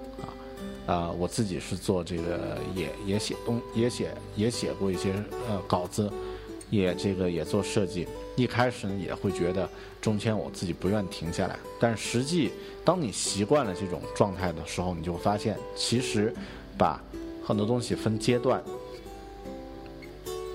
[0.87, 0.95] 啊！
[0.95, 5.13] 啊，我自己是做这个，也也写东，也写也写过一些
[5.49, 6.11] 呃稿子，
[6.71, 8.09] 也这个也做设计。
[8.35, 9.69] 一开始呢，也会觉得
[10.01, 12.51] 中间我自己不愿停下来，但实际
[12.85, 16.35] 当你习惯了这种状态的时候，你就发现，其实
[16.79, 16.99] 把
[17.45, 18.63] 很多东西分阶段，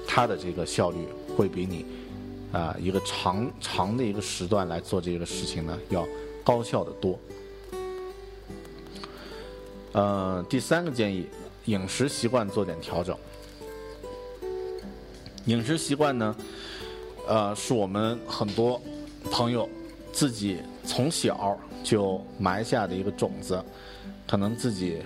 [0.08, 0.98] 它的这个效率
[1.36, 1.86] 会比你
[2.52, 6.08] 啊一个长长的一个时段来做这个事情呢要
[6.44, 7.20] 高效的多。
[9.92, 11.28] 呃，第三个建议，
[11.66, 13.16] 饮食习惯做点调整。
[15.46, 16.36] 饮食习惯呢？
[17.28, 18.82] 呃，是我们很多
[19.30, 19.68] 朋友
[20.14, 23.62] 自己从小就埋下的一个种子，
[24.26, 25.00] 可能自己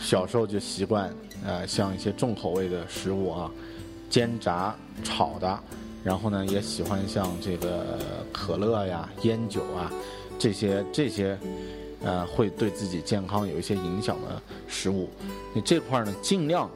[0.00, 1.14] 小时候就习惯，
[1.44, 3.50] 呃，像一些重口味的食物啊，
[4.08, 4.74] 煎炸
[5.04, 5.60] 炒的，
[6.02, 7.98] 然后呢，也喜欢像这个
[8.32, 9.92] 可乐呀、烟酒啊
[10.38, 11.38] 这些这些，
[12.02, 15.10] 呃，会对自己健康有一些影响的食物，
[15.52, 16.70] 你这块呢，尽量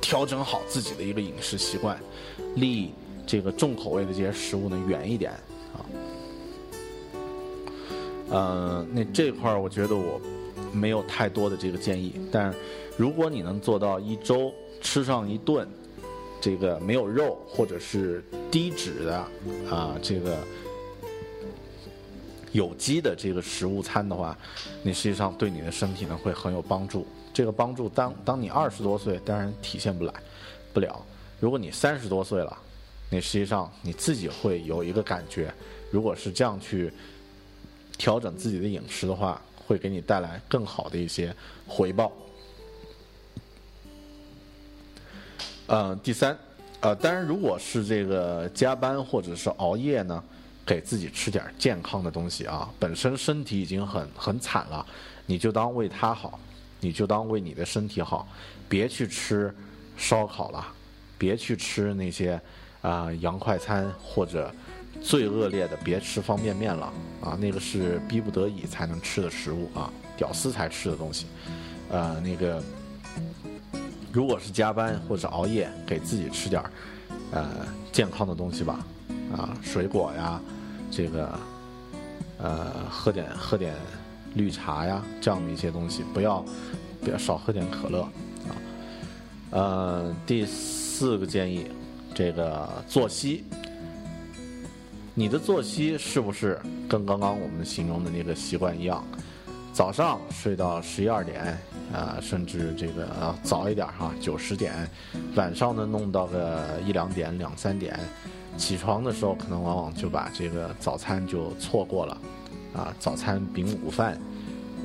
[0.00, 1.98] 调整好自己的一个饮食习惯，
[2.56, 2.94] 利。
[3.26, 5.32] 这个重口味的这些食物呢，远一点
[5.72, 5.80] 啊。
[8.30, 10.20] 呃，那这块儿我觉得我
[10.72, 12.52] 没有太多的这个建议，但
[12.96, 15.68] 如果你能做到一周吃上一顿
[16.40, 19.16] 这个没有肉或者是低脂的
[19.70, 20.36] 啊，这个
[22.52, 24.36] 有机的这个食物餐的话，
[24.82, 27.06] 你实际上对你的身体呢会很有帮助。
[27.32, 30.14] 这个帮助当当你二十多岁，当然体现不来
[30.72, 31.04] 不了。
[31.40, 32.56] 如果你三十多岁了，
[33.14, 35.54] 你实际上你自己会有一个感觉，
[35.88, 36.92] 如果是这样去
[37.96, 41.32] 调整自己的饮食的话，会给你带来更好的一些
[41.64, 42.10] 回报。
[45.68, 46.36] 嗯，第三，
[46.80, 50.20] 呃，当然，如果是这个加班或者是熬夜呢，
[50.66, 54.84] 给自己吃点健康的东西啊，本身身体已经很很惨了，
[55.24, 56.40] 你就当为他好，
[56.80, 58.26] 你就当为你的身体好，
[58.68, 59.54] 别去吃
[59.96, 60.66] 烧烤了，
[61.16, 62.40] 别去吃那些。
[62.84, 64.54] 啊，洋快餐或者
[65.02, 67.36] 最恶劣的，别吃方便面了啊！
[67.40, 71.26] 那个是逼不得已才能吃的食物啊，屌丝才吃的东西。
[71.90, 72.62] 呃，那个
[74.12, 76.70] 如果是加班或者熬夜，给自己吃点儿
[77.32, 77.48] 呃
[77.90, 78.84] 健康的东西吧，
[79.34, 80.38] 啊，水果呀，
[80.90, 81.38] 这个
[82.36, 83.74] 呃喝点喝点
[84.34, 86.44] 绿茶呀，这样的一些东西，不要
[87.02, 88.52] 不要少喝点可乐啊。
[89.52, 91.66] 呃，第四个建议。
[92.14, 93.44] 这个作息，
[95.14, 96.58] 你的作息是不是
[96.88, 99.04] 跟刚刚我们形容的那个习惯一样？
[99.72, 101.58] 早上睡到十一二点，
[101.92, 104.88] 啊，甚至这个早一点哈，九十点，
[105.34, 107.98] 晚上呢弄到个一两点、两三点，
[108.56, 112.20] 起床的时候可能往往就把这个早餐就错过了，
[112.72, 114.16] 啊，早餐饼午饭，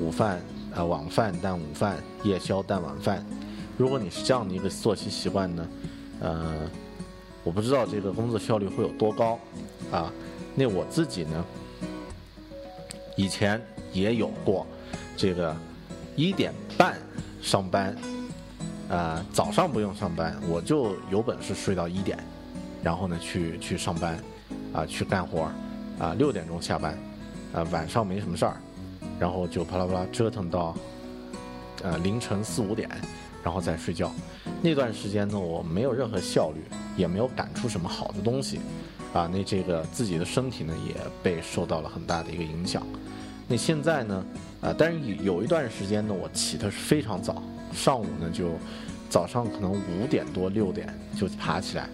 [0.00, 0.42] 午饭
[0.74, 3.24] 呃晚饭淡午饭，夜宵淡晚饭。
[3.78, 5.68] 如果你是这样的一个作息习惯呢，
[6.20, 6.68] 呃，
[7.42, 9.38] 我不知道这个工作效率会有多高
[9.90, 10.12] 啊。
[10.54, 11.44] 那我自己呢，
[13.16, 13.60] 以前
[13.92, 14.66] 也有过
[15.16, 15.54] 这个
[16.16, 16.98] 一点半
[17.40, 17.96] 上班，
[18.88, 22.18] 啊，早上不用上班，我就有本事睡到一点，
[22.82, 24.18] 然后呢去去上班，
[24.72, 25.50] 啊，去干活，
[25.98, 26.98] 啊，六点钟下班，
[27.54, 28.56] 啊，晚上没什么事儿，
[29.18, 30.74] 然后就啪啦啪啦折腾到，
[31.82, 32.90] 呃，凌晨四五点，
[33.42, 34.12] 然后再睡觉。
[34.62, 36.60] 那段时间呢，我没有任何效率，
[36.96, 38.60] 也没有赶出什么好的东西。
[39.12, 42.86] 啊，那这个自己的身体呢也被受到了很大的一个影响。
[43.48, 44.24] 那现在呢，
[44.60, 48.50] 啊，但是有一段时间呢，我起的是非常早，上午呢就
[49.08, 51.88] 早上可能五点多六点就爬起来，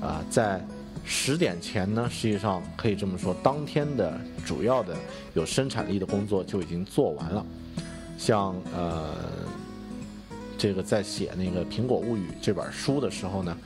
[0.00, 0.60] 啊，在
[1.04, 4.96] 十点前呢，实际上可以这么说，当天的主要的
[5.34, 7.46] 有生产力的工作就已经做完了。
[8.18, 9.14] 像呃，
[10.58, 13.56] 这个在写那个《苹果物语》这本书的时候呢。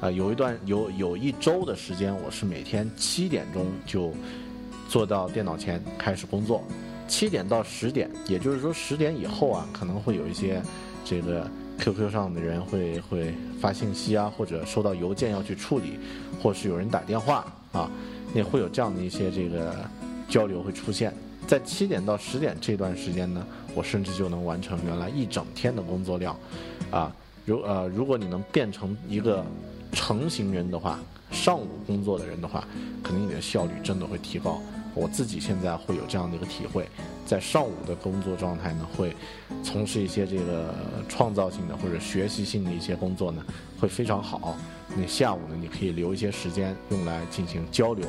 [0.00, 4.12] 啊，有一段有有一周的时间，我是每天七点钟就
[4.88, 6.62] 坐到电脑前开始工作，
[7.08, 10.62] 七点到十点，也就是说十点以后啊，可能会有一些
[11.04, 15.98] 这个 QQ 上的人会会发信息啊，或者收到邮件要去处理，
[16.40, 17.90] 或是有人打电话啊，
[18.32, 19.74] 那会有这样的一些这个
[20.28, 21.12] 交流会出现。
[21.48, 23.44] 在七点到十点这段时间呢，
[23.74, 26.38] 我甚至就能完成原来一整天的工作量，
[26.92, 27.12] 啊，
[27.44, 29.44] 如呃，如果你能变成一个。
[29.90, 32.62] 成型人的话，上午工作的人的话，
[33.02, 34.60] 可能你的效率真的会提高。
[34.94, 36.86] 我自己现在会有这样的一个体会，
[37.24, 39.16] 在上午的工作状态呢，会
[39.64, 40.74] 从事一些这个
[41.08, 43.42] 创造性的或者学习性的一些工作呢，
[43.80, 44.54] 会非常好。
[44.94, 48.06] 那下午呢，你可以留一些时间用来进行交流，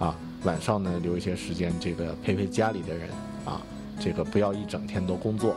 [0.00, 3.10] 啊，晚上呢留一些时间这个陪陪家里的人，
[3.44, 3.60] 啊，
[4.00, 5.54] 这个不要一整天都工作，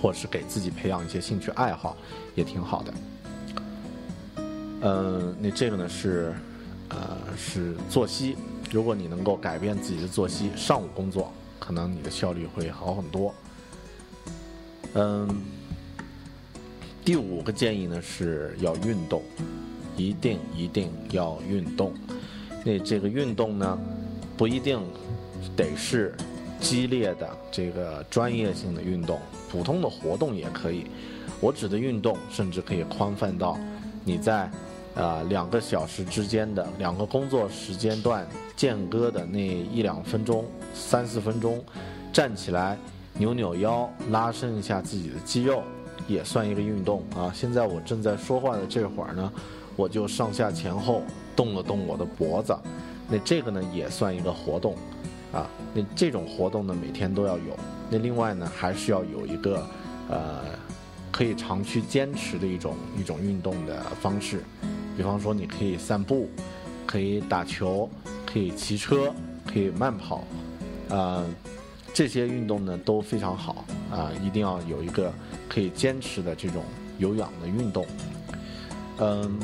[0.00, 1.96] 或是给自己培养一些兴趣爱好，
[2.34, 2.94] 也挺好的。
[4.82, 6.34] 嗯，那这个呢是，
[6.90, 8.36] 呃，是作息。
[8.70, 13.34] 如果你能够改变自己的作息，上午工作，可能你的效率会好很多。
[14.94, 15.28] 嗯，
[17.04, 19.22] 第五个建议呢是要运动，
[19.96, 21.92] 一定一定要运动。
[22.64, 23.78] 那这个运动呢，
[24.36, 24.80] 不一定
[25.54, 26.12] 得是
[26.58, 30.86] 激烈的这个专业性的运动，普通的活动也可以。
[31.40, 33.56] 我指的运动，甚至可以宽泛到
[34.04, 34.50] 你在。
[34.94, 41.60] 啊，两个小时之间的两个工作时间段间隔的那一两分钟、三四分钟，
[42.12, 42.78] 站起来
[43.14, 45.64] 扭扭腰、拉伸一下自己的肌肉，
[46.06, 47.32] 也算一个运动啊。
[47.34, 49.32] 现在我正在说话的这会儿呢，
[49.74, 51.02] 我就上下前后
[51.36, 52.56] 动了动我的脖子，
[53.08, 54.74] 那这个呢也算一个活动
[55.32, 55.48] 啊。
[55.72, 57.58] 那这种活动呢每天都要有。
[57.90, 59.66] 那另外呢还是要有一个
[60.08, 60.42] 呃
[61.10, 64.42] 可以长期坚持的一种一种运动的方式。
[64.96, 66.28] 比方说，你可以散步，
[66.86, 67.90] 可以打球，
[68.24, 69.12] 可以骑车，
[69.44, 70.22] 可以慢跑，
[70.88, 71.24] 啊，
[71.92, 75.12] 这些运动呢都非常好啊，一定要有一个
[75.48, 76.62] 可以坚持的这种
[76.98, 77.84] 有氧的运动。
[78.98, 79.36] 嗯，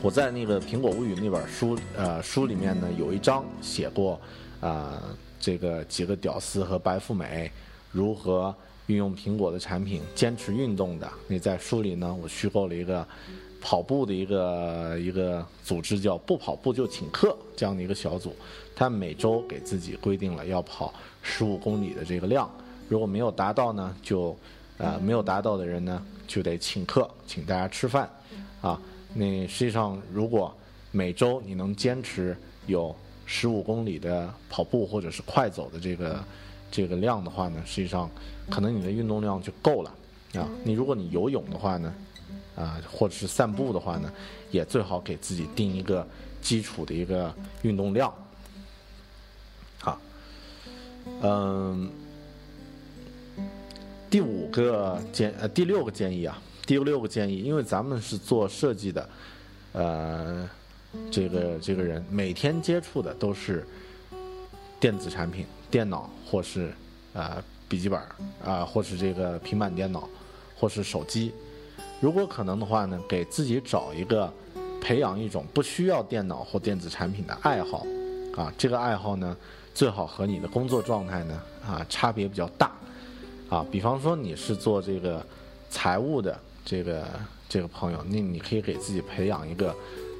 [0.00, 4.20] 我在那个《苹果物语》那本书呃书里面呢有一章写过
[4.60, 5.02] 啊，
[5.40, 7.50] 这个几个屌丝和白富美
[7.90, 8.54] 如何
[8.86, 11.10] 运用苹果的产品坚持运动的。
[11.26, 13.06] 那在书里呢，我虚构了一个。
[13.60, 18.32] 跑步的一个一个组织叫“不跑步就请客”这样的一个小组，
[18.72, 22.48] 他每周给自己规定了要跑十五公里的这个量，
[22.88, 24.38] 如果没有达到呢，就
[24.76, 28.08] 呃没有达到的人呢就得请客，请大家吃饭，
[28.60, 28.80] 啊，
[29.14, 30.54] 那实际上如果
[30.90, 32.36] 每周你能坚持
[32.66, 32.94] 有
[33.26, 36.24] 十五公里的跑步或者是快走的这个
[36.70, 38.10] 这个量的话呢，实际上
[38.50, 39.94] 可能你的运动量就够了
[40.34, 40.48] 啊。
[40.64, 41.94] 你如果你游泳的话呢？
[42.54, 44.12] 啊，或者是散步的话呢，
[44.50, 46.04] 也最好给自己定一个
[46.42, 47.32] 基础的一个
[47.62, 48.12] 运动量。
[49.78, 50.00] 好，
[51.22, 51.88] 嗯，
[54.10, 59.08] 第五个建呃第六个建议啊，第六个建议，因为咱们是做设计的，
[59.72, 60.46] 呃，
[61.10, 63.66] 这个这个人每天接触的都是
[64.78, 66.70] 电子产品，电脑或是
[67.14, 67.98] 啊笔记本
[68.44, 70.06] 啊，或是这个平板电脑，
[70.58, 71.32] 或是手机。
[72.02, 74.30] 如果可能的话呢，给自己找一个
[74.78, 77.86] 培养一种不需要电脑或电子产品的爱好，
[78.36, 79.34] 啊，这个爱好呢，
[79.72, 82.70] 最好和你的工作状态呢，啊，差别比较大，
[83.48, 85.24] 啊，比方说你是做这个
[85.70, 86.38] 财务的
[86.68, 87.02] 这个
[87.48, 89.74] 这个朋友，那你可以给自己培养一个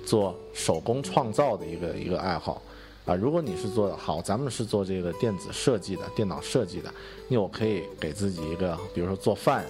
[0.06, 2.62] 做手工创造的一个一个爱好，
[3.04, 6.90] 啊，如果你是做好，咱们是做这个电子设计的、电脑设计的，
[7.28, 9.66] 那我可以给自己一个，比如说做饭，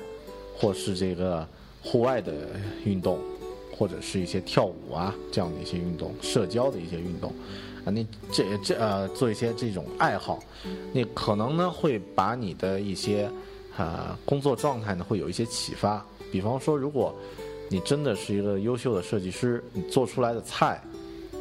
[0.57, 1.45] 或是这个
[1.83, 2.33] 户外的
[2.85, 3.19] 运动，
[3.77, 7.35] 或者是一些跳舞啊这样的一些运动，社交的一些运动，
[7.85, 10.39] 啊，你这这呃做一些这种爱好，
[10.93, 13.29] 你可能呢会把你的一些
[13.77, 16.07] 呃工作状态呢会有一些启发。
[16.31, 17.15] 比方说，如果
[17.69, 20.81] 你真的是一个优秀的设计师，你做出来的菜。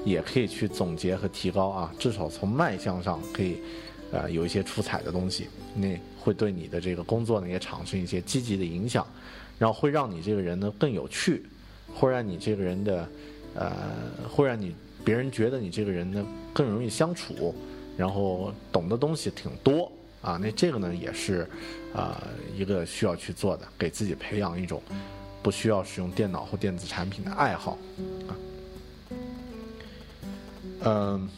[0.06, 3.58] 也可以去总结和提高啊，至少从卖相上可以，
[4.10, 9.06] 呃，有一些出彩的东西，那会对你的这个工作呢也产生一些积极的影响，
[9.60, 11.44] 然后会让你这个人呢更有趣，
[11.94, 13.10] 会让你这个人的，
[13.56, 13.74] 呃，
[14.30, 14.74] 会让你
[15.04, 17.54] 别人觉得你这个人呢更容易相处，
[17.98, 21.47] 然后懂的东西挺多啊，那这个呢也是
[21.93, 22.22] 啊
[22.55, 24.82] 一个需要去做的，给自己培养一种
[25.41, 27.78] 不需要使用电脑或电子产品的爱好
[28.28, 28.32] 啊。
[30.82, 31.30] 嗯，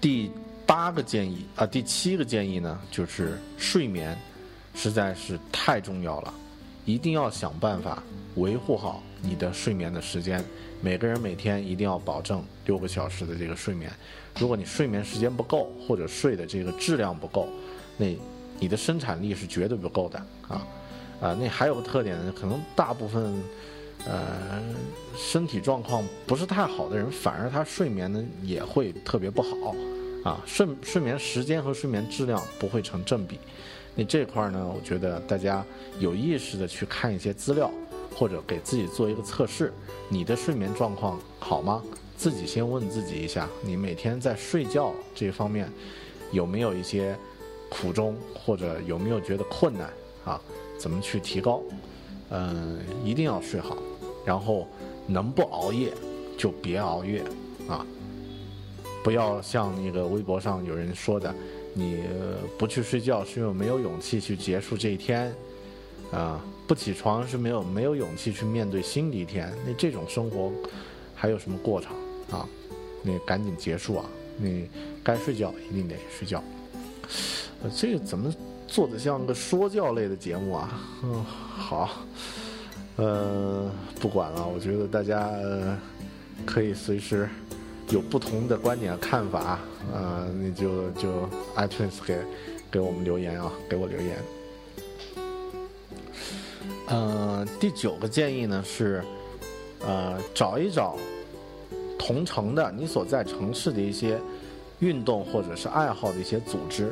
[0.00, 0.30] 第
[0.66, 4.16] 八个建议啊，第七个建议呢，就是睡眠
[4.74, 6.34] 实在是太重要了，
[6.84, 8.02] 一定要想办法
[8.36, 10.44] 维护好你的睡眠的时间。
[10.80, 13.90] 每个人每天一定要保证六个小时的这个睡眠。
[14.38, 17.48] 如果你睡眠时间不够，或者睡的这个质量不够，
[17.96, 18.06] 那
[18.58, 20.18] 你的生产力是绝对不够的
[20.48, 20.66] 啊
[21.20, 21.36] 啊！
[21.40, 23.34] 那还有个特点呢，可能大部分。
[24.06, 24.62] 呃，
[25.16, 29.74] 身体状况不是太好的人，反而他睡眠呢也会特别不好，
[30.22, 33.40] 啊，睡睡眠时间和睡眠质量不会成正比。
[33.96, 35.64] 那这块儿呢，我觉得大家
[35.98, 37.68] 有意识的去看一些资料，
[38.14, 39.72] 或者给自己做一个测试，
[40.08, 41.82] 你的睡眠状况好吗？
[42.18, 45.70] 自己先问自己一下，你每天在睡觉这方面
[46.32, 47.16] 有没有一些
[47.70, 49.88] 苦衷，或者有没有觉得困难
[50.24, 50.40] 啊？
[50.76, 51.62] 怎么去提高？
[52.30, 53.78] 嗯，一定要睡好，
[54.26, 54.66] 然后
[55.06, 55.92] 能不熬夜
[56.36, 57.22] 就别熬夜
[57.68, 57.86] 啊！
[59.04, 61.32] 不要像那个微博上有人说的，
[61.72, 62.02] 你
[62.58, 65.32] 不去睡觉是因为没有勇气去结束这一天
[66.10, 69.56] 啊，不起床是没有没有勇气去面对新的一天。
[69.64, 70.52] 那这种生活
[71.14, 71.92] 还有什么过程
[72.30, 72.46] 啊？
[73.02, 74.04] 你赶紧结束啊！
[74.36, 74.68] 你
[75.02, 76.42] 该睡觉一定得睡觉。
[77.62, 78.32] 呃，这个怎么？
[78.70, 81.88] 做的像个说教类的节目啊，嗯，好，
[82.96, 85.26] 呃，不管了，我觉得大家
[86.44, 87.26] 可以随时
[87.88, 89.58] 有不同的观点看法，
[89.90, 91.26] 啊，你就就
[91.56, 92.18] iTunes 给
[92.70, 94.18] 给我们留言啊，给我留言。
[96.90, 99.02] 嗯，第九个建议呢是，
[99.80, 100.98] 呃，找一找
[102.08, 104.18] 同城的你所在城市的一些
[104.78, 106.90] 运动或者是爱好的一些组织。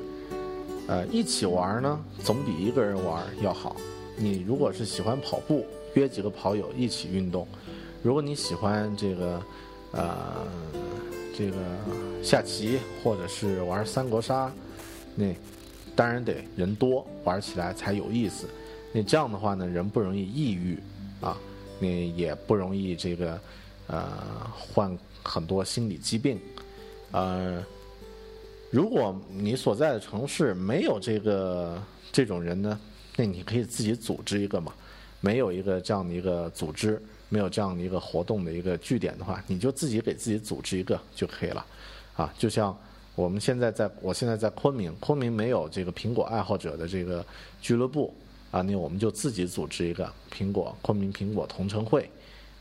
[0.88, 3.74] 呃，一起玩呢，总比一个人玩要好。
[4.18, 5.64] 你如果是喜欢跑步，
[5.94, 7.46] 约几个跑友一起运动；
[8.02, 9.42] 如果你喜欢这个，
[9.92, 10.46] 呃，
[11.34, 11.56] 这个
[12.22, 14.52] 下棋或者是玩三国杀，
[15.14, 15.34] 那
[15.94, 18.46] 当然得人多，玩起来才有意思。
[18.92, 20.78] 那这样的话呢，人不容易抑郁
[21.22, 21.38] 啊，
[21.80, 23.40] 那也不容易这个，
[23.86, 24.06] 呃，
[24.56, 26.38] 患很多心理疾病，
[27.12, 27.64] 呃。
[28.68, 31.80] 如果你所在的城市没有这个
[32.12, 32.78] 这种人呢，
[33.14, 34.74] 那你可以自己组织一个嘛。
[35.20, 41.64] 没有一个这样的一个组织，没有这样的一个活动的一个据点的话，你就自己给自己组织一个就可以了。
[42.16, 42.76] 啊，就像
[43.14, 47.24] 我们现在在，我现在在昆明，昆明没有这个苹果爱好者的这个
[47.62, 48.12] 俱乐部
[48.50, 52.10] 啊，那我们就自己组织一个苹果昆明苹果同城会，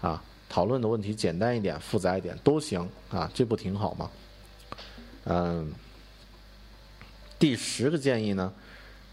[0.01, 0.23] 啊，
[0.55, 4.09] 讨论的问题简单一点、复杂一点都行啊，这不挺好吗？
[5.25, 5.73] 嗯。
[7.37, 8.53] 第十个建议呢，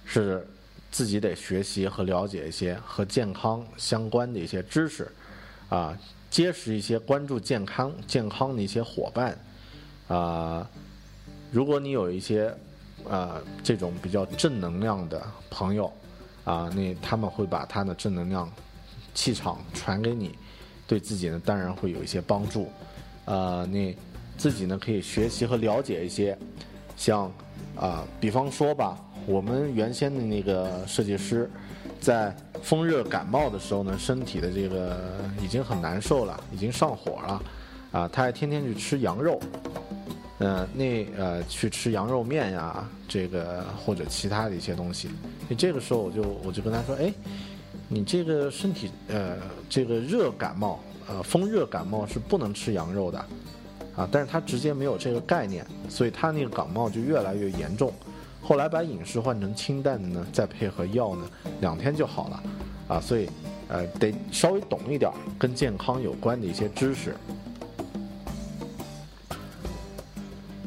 [0.05, 0.47] 是
[0.93, 5.11] 自己得学习和了解一些和健康相关的一些知识，
[5.69, 5.99] 啊，
[6.31, 9.37] 结识一些关注健康健康的一些伙伴，
[10.07, 10.71] 啊，
[11.51, 12.57] 如果你有一些
[13.11, 15.21] 啊这种比较正能量的
[15.51, 15.93] 朋友，
[16.45, 18.49] 啊，那他们会把他的正能量
[19.13, 20.39] 气场传给你，
[20.93, 22.69] 对自己呢当然会有一些帮助，
[23.25, 23.97] 啊，你
[24.37, 26.37] 自己呢可以学习和了解一些
[26.99, 27.33] 像。
[27.75, 31.51] 啊，比方说吧，我们原先的那个设计师，
[31.99, 35.01] 在风热感冒的时候呢，身体的这个
[35.43, 37.43] 已经很难受了，已经上火了，
[37.93, 39.41] 啊，他还天天去吃羊肉，
[40.41, 45.09] 嗯，那呃去吃羊肉面呀，这个或者其他的一些东西，
[45.49, 47.11] 你这个时候我就我就跟他说，哎，
[47.93, 49.37] 你这个身体呃
[49.69, 53.19] 这个热感冒，呃风热感冒是不能吃羊肉的。
[53.95, 57.93] 啊，但是他直接没有这个概念，所以他那个感冒就越来越严重。
[58.41, 61.31] 后来把饮食换成清淡的呢，再配合药呢，
[61.61, 62.43] 两天就好了。
[62.89, 63.29] 啊，所以，
[63.69, 67.15] 呃，得稍微懂一点跟健康有关的一些知识。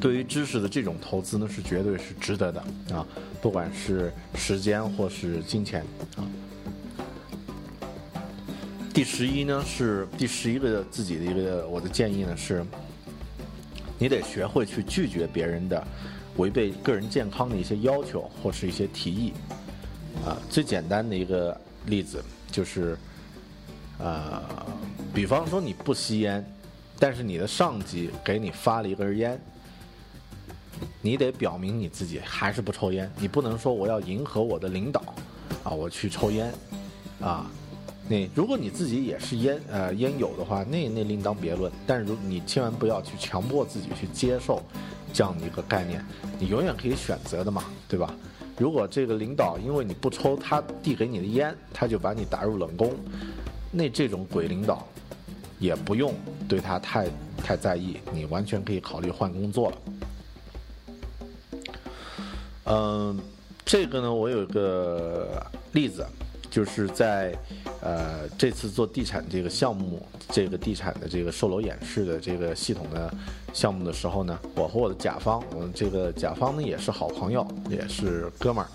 [0.00, 2.60] 对于知识的这种投资呢，是绝对是值得的
[2.94, 3.04] 啊，
[3.42, 5.84] 不管是时间或是金钱
[6.16, 6.22] 啊。
[8.96, 12.64] 第十一呢是第十一个自己的一个我的建议呢是，
[13.98, 15.86] 你得学会去拒绝别人的
[16.38, 19.34] 违背个人健康的一些要求或是一些提议
[20.24, 20.40] 啊。
[20.48, 22.96] 最简单的一个例子就是，
[23.98, 24.42] 呃，
[25.12, 26.42] 比方说你不吸烟，
[26.98, 29.38] 但是你的上级给你发了一根烟，
[31.02, 35.02] 你得表明你自己还是不抽烟，你不能说我要迎合我的领导
[35.64, 36.50] 啊，我去抽烟
[37.20, 37.44] 啊。
[38.08, 41.72] 那如果你自己也是烟呃烟友的话，那那另当别论。
[41.86, 44.62] 但是如你千万不要去强迫自己去接受
[45.12, 46.04] 这样的一个概念，
[46.38, 48.14] 你永远可以选择的嘛，对吧？
[48.58, 52.94] 如果这个领导因为你不抽他递给你的烟，他就把你打入冷宫，
[53.72, 54.86] 那这种鬼领导
[55.58, 56.14] 也不用
[56.48, 59.78] 对他太太在意，你完全可以考虑换工作了。
[62.66, 63.20] 嗯，
[63.64, 66.06] 这个呢，我有一个例子。
[66.48, 67.36] 就是在，
[67.80, 73.12] 呃，这次做地产这个项目，这个地产的这个售楼演示的这个系统的
[73.52, 78.68] 项目的时候呢，我和我的甲方，我们这个甲方呢也是好朋友，也是哥们儿，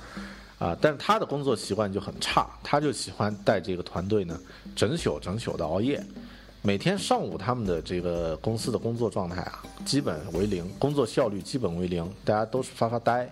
[0.66, 4.40] 啊，但是他的工作习惯就很差，他就喜欢带这个团队呢
[4.76, 6.02] 整宿整宿的熬夜，
[6.62, 13.30] 每天上午他们的这个公司的工作状态啊，基本为零，工作效率基本为零，大家都是发发呆。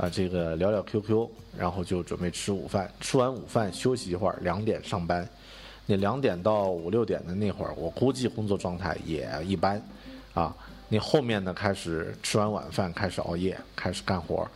[0.00, 1.28] 啊，这个聊聊 QQ，
[1.58, 2.90] 然后就准备吃午饭。
[3.00, 5.28] 吃完午饭休息一会儿，两点上班。
[5.84, 9.82] 那两点到五六点的那会儿，我估计工作状态也一般。
[10.32, 10.56] 啊，
[10.88, 14.48] 你后面呢开始吃完晚饭开始熬夜，开始干活。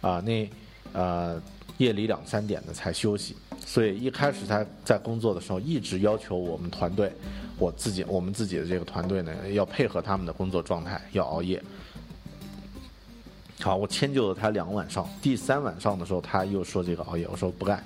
[0.00, 0.48] 啊，那
[0.94, 1.42] 呃
[1.76, 3.36] 夜里两三点呢才休息。
[3.66, 7.12] 所以一开始他在工作的时候，一直要求我们团队，
[7.58, 11.62] 我自己我们自己的这个团队呢，要配合他们的工作状态，要熬夜。
[13.60, 15.08] 好，我迁就了他两个晚上。
[15.22, 17.82] 第三晚上的时候，他又说这个熬夜，我说不干。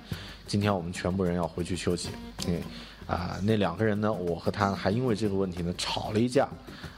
[0.47, 2.09] 今天我们全部人要回去休息。
[2.49, 2.61] 嗯，
[3.07, 6.49] 啊，那两个人呢，我和他还因为这个问题呢吵了一架。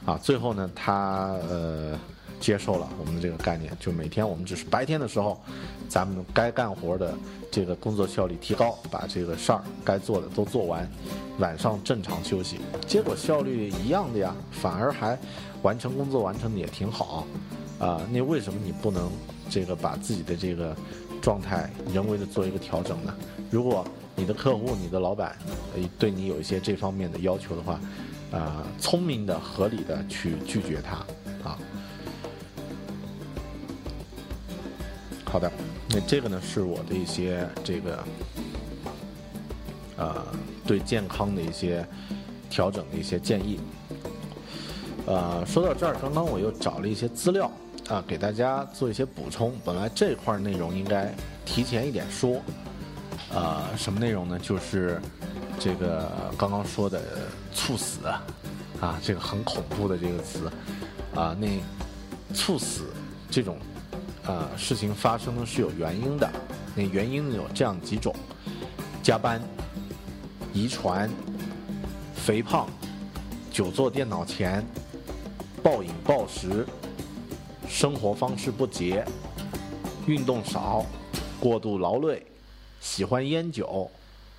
[0.05, 1.97] 啊，最后呢，他呃
[2.39, 5.39] 接受了我们的这个概念，就每天我们只是白天的时候，
[5.87, 7.13] 咱们该干活的
[7.51, 10.89] 这个工作效率提高，把这个事儿该做的都做完，
[11.37, 12.57] 晚上正常休息。
[12.87, 15.17] 结果效率一样的呀，反而还
[15.61, 17.25] 完成工作完成的也挺好。
[17.83, 19.11] 啊，那为什么你不能
[19.49, 20.73] 这个把自己的这个
[21.21, 23.13] 状态人为的做一个调整呢？
[23.51, 25.37] 如果你的客户、你的老板
[25.99, 27.77] 对你有一些这方面的要求的话，
[28.31, 30.95] 啊，聪明的、合理的去拒绝他
[31.49, 31.59] 啊。
[35.25, 35.51] 好的，
[35.89, 38.03] 那这个呢是我的一些这个
[39.97, 40.25] 呃
[40.65, 41.85] 对健康的一些
[42.49, 43.59] 调整的一些建议。
[45.05, 47.51] 呃，说到这儿，刚刚我又找了一些资料。
[47.89, 49.53] 啊，给大家做一些补充。
[49.65, 51.13] 本来这块内容应该
[51.45, 52.41] 提前一点说，
[53.33, 54.39] 呃，什么内容呢？
[54.39, 55.01] 就是
[55.59, 57.01] 这个刚刚说的
[57.53, 58.07] 猝死，
[58.79, 60.49] 啊，这个很恐怖的这个词，
[61.13, 61.47] 啊，那
[62.33, 62.85] 猝死
[63.29, 63.57] 这种
[64.25, 66.29] 呃事情发生呢是有原因的。
[66.75, 68.15] 那原因呢有这样几种：
[69.03, 69.41] 加班、
[70.53, 71.09] 遗传、
[72.15, 72.67] 肥胖、
[73.51, 74.65] 久坐电脑前、
[75.61, 76.65] 暴饮暴食。
[77.83, 79.03] 生活方式不节，
[80.07, 80.85] 运动少，
[81.37, 82.25] 过度劳累，
[82.79, 83.91] 喜欢烟酒，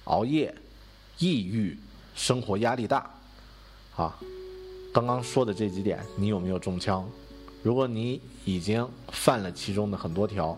[0.04, 0.54] 熬夜，
[1.18, 1.78] 抑郁，
[2.14, 3.06] 生活压力大，
[3.96, 4.18] 啊，
[4.94, 7.06] 刚刚说的这几点，你有没有中枪？
[7.62, 10.56] 如果你已经犯了其中的很多条，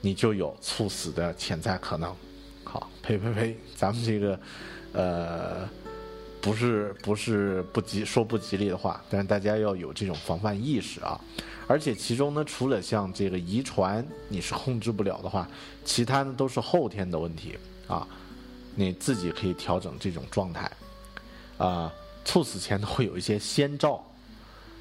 [0.00, 2.12] 你就有猝死的潜在可能。
[2.64, 4.40] 好，呸呸呸，咱们这个，
[4.92, 5.68] 呃，
[6.40, 11.20] 不是不是不吉说不吉利的话，但是大家要有这种防范意识啊。
[11.68, 15.48] 而且其中呢，除了像这个遗传你是控制不了的话，
[15.84, 17.58] 其他呢都是后天的问题
[17.88, 18.06] 啊，
[18.74, 20.70] 你自己可以调整这种状态。
[21.58, 21.92] 啊，
[22.24, 24.04] 猝死前都会有一些先兆，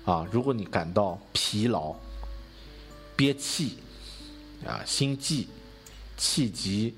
[0.04, 1.96] 啊，如果你感到疲劳、
[3.16, 3.78] 憋气、
[4.66, 5.48] 啊心悸、
[6.18, 6.94] 气急、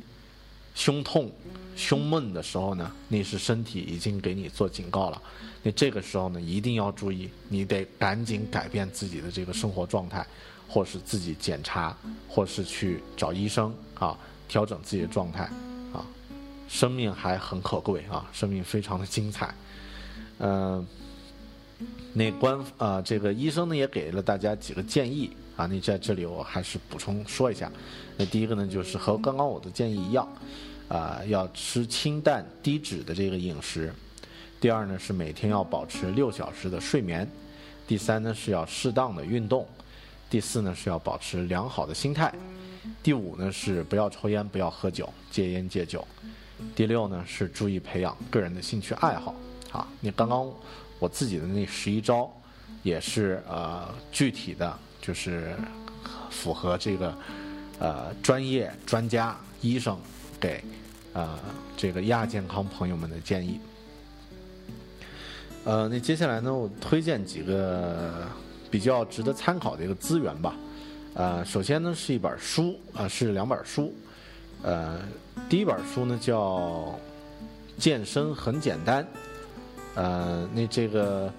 [0.73, 1.31] 胸痛、
[1.75, 5.21] 胸闷的时候呢，那是身体已经给你做警告了。
[5.63, 10.25] 那这个时候呢，一定要注意，你得赶紧改变自己的这个生活状态，
[10.67, 11.97] 或是自己检查，
[12.29, 15.43] 或是去找医生啊，调整自己的状态
[15.91, 16.05] 啊。
[16.69, 19.53] 生命还很可贵啊，生命非常的精彩。
[20.39, 20.85] 嗯，
[22.13, 27.69] 那官啊，这个医生呢也给了大家几个建议啊，那在这里我还是补充说一下。
[28.15, 30.27] 那第一个呢，就是和刚刚我的建议一样，
[30.87, 33.93] 啊，要吃清淡低脂的这个饮食。
[34.59, 37.27] 第二呢是每天要保持六小时的睡眠，
[37.87, 39.67] 第三呢是要适当的运动，
[40.29, 42.33] 第四呢是要保持良好的心态，
[43.03, 46.05] 第五呢是不要抽烟，不要喝酒，戒烟戒酒，
[46.75, 49.35] 第六呢是注意培养个人的兴趣爱好。
[49.71, 50.51] 啊，你刚刚
[50.97, 52.31] 我自己的那十一招，
[52.81, 55.55] 也是呃具体的，就是
[56.31, 57.15] 符合这个
[57.77, 59.95] 呃专业专家医生
[60.39, 60.63] 给
[61.13, 61.37] 呃
[61.75, 63.59] 这个亚健康朋友们的建议。
[65.67, 68.25] 呃，那接下来呢，我推荐几个
[68.71, 70.55] 比较值得参考的一个资源吧。
[71.13, 73.93] 呃，首先呢是一本书啊，是两本书。
[74.63, 74.97] 呃，
[75.49, 76.57] 第一本书呢叫
[77.77, 79.03] 《健身很简单》。
[79.95, 81.29] 呃，那这个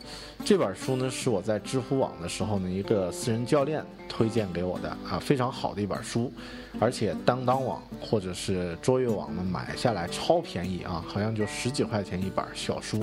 [0.44, 6.30] 这本书呢是我在知乎网的时候呢一个私人教练推荐给我的啊，非常好的一本书，
[6.78, 13.02] 而且当当网或者是卓越网呢买下来超便宜啊，好像就十几块钱一本小书。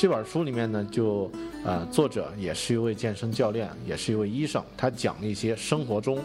[0.00, 1.30] 这本书里面呢，就
[1.62, 6.18] 呃，作者也是一位健身教练，也是一位医生，他讲了一些生活中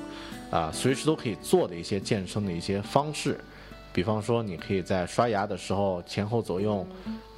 [0.49, 3.38] 啊随时都可以做的一些健身的一些方式，
[3.91, 6.88] 比方说，你可以在刷牙的时候前后左右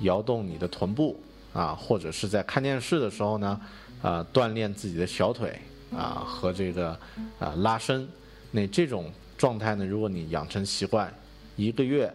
[0.01, 1.19] 摇动你的臀部
[1.53, 3.59] 啊，或者是在看电视的时候呢，
[4.03, 5.59] 啊，锻炼自己的小腿
[5.91, 6.91] 啊和这个
[7.39, 8.07] 啊拉伸。
[8.51, 11.11] 那这种状态呢，如果你养成习惯，
[11.55, 12.13] 一个月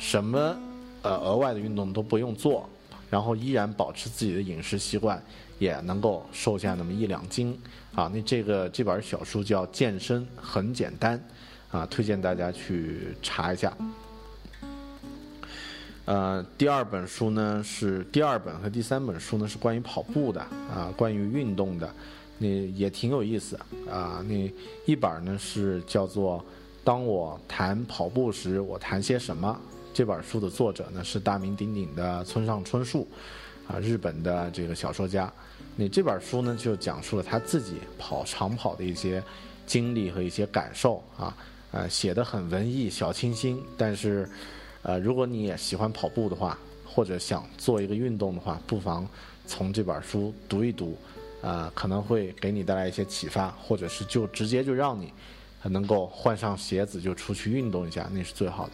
[0.00, 0.56] 什么
[1.02, 2.68] 呃额外的运动都不用做。
[3.12, 5.22] 然后依然保持自己的饮食习惯，
[5.58, 7.54] 也能够瘦下那么一两斤
[7.94, 8.10] 啊！
[8.10, 11.22] 那这个这本小书叫《健身很简单》，
[11.76, 13.76] 啊，推荐大家去查一下。
[16.06, 21.94] 呃，第二本书呢是第二本和第三本书呢是关于跑步的啊，关于运动的，
[22.38, 23.60] 那也挺有意思
[23.90, 24.24] 啊。
[24.26, 24.50] 那
[24.86, 26.38] 一本呢是叫做
[26.82, 29.60] 《当我谈跑步时，我谈些什么》。
[29.92, 33.06] 这本书的作者呢是大名鼎鼎的村上春树，
[33.68, 35.32] 啊，日本的这个小说家。
[35.76, 39.22] 那这本书呢就讲述了他自己跑长跑的一些
[39.66, 41.36] 经历和一些感受啊，
[41.70, 43.62] 呃，写的很文艺小清新。
[43.76, 44.28] 但是，
[44.82, 49.06] 呃，如果你也喜欢跑步的话，或者想做一个运动的话，不妨
[49.46, 50.96] 从这本书读一读，
[51.42, 55.12] 啊，可能会给你带来一些启发，或者是就直接就让你
[55.64, 58.72] 能够换上鞋子就出去运动一下，那是最好的。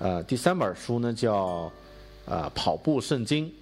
[0.00, 1.70] 呃，第三本书呢叫
[2.24, 3.52] 呃跑步圣经，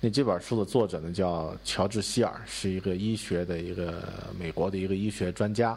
[0.00, 4.04] 那这本书的作者呢叫乔治希尔，是一个医学的一个
[4.38, 5.74] 美国的一个医学专家，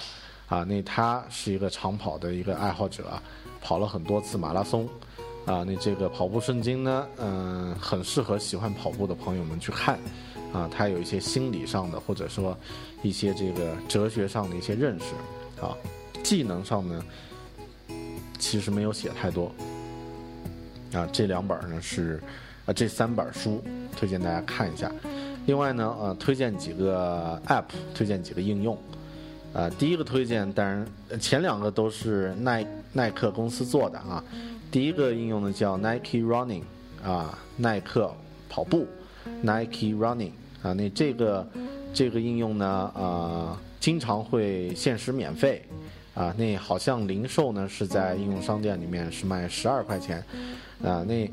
[0.48, 3.20] 啊，那他是一个长跑的一个爱好者，
[3.64, 4.88] 跑了很多次马拉松，
[5.48, 10.00] 啊，那这个跑步圣经呢，嗯，很适合喜欢跑步的朋友们去看，
[10.54, 12.56] 啊，他有一些心理上的或者说
[13.02, 15.76] 一些这个哲学上的一些认识，啊，
[16.22, 17.04] 技能上呢
[18.38, 19.52] 其实没有写太多。
[20.94, 22.22] 啊，这两本呢是，
[22.66, 23.64] 啊，这三本书
[23.98, 24.92] 推荐大家看一下。
[25.46, 27.66] 另外呢，呃，推荐几个 App，
[27.96, 28.78] 推荐几个应用。
[29.54, 30.88] 啊，第一个推荐，当然
[31.20, 34.24] 前两个都是耐耐克公司做的啊。
[34.72, 36.64] 第一个应用呢叫 Nike Running，
[37.04, 38.14] 啊，耐克
[38.48, 38.88] 跑步
[39.42, 40.32] ，Nike Running，
[40.62, 41.46] 啊，那这个
[41.94, 42.66] 这个应用呢，
[42.96, 45.66] 啊，经常会限时免费，
[46.14, 50.24] 啊，那好像零售呢是在应用商店里面是卖十二块钱。
[50.84, 51.30] 啊，那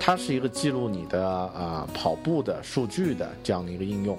[0.00, 4.18] 它是一个记录你的啊跑步的数据的这样的一个应用。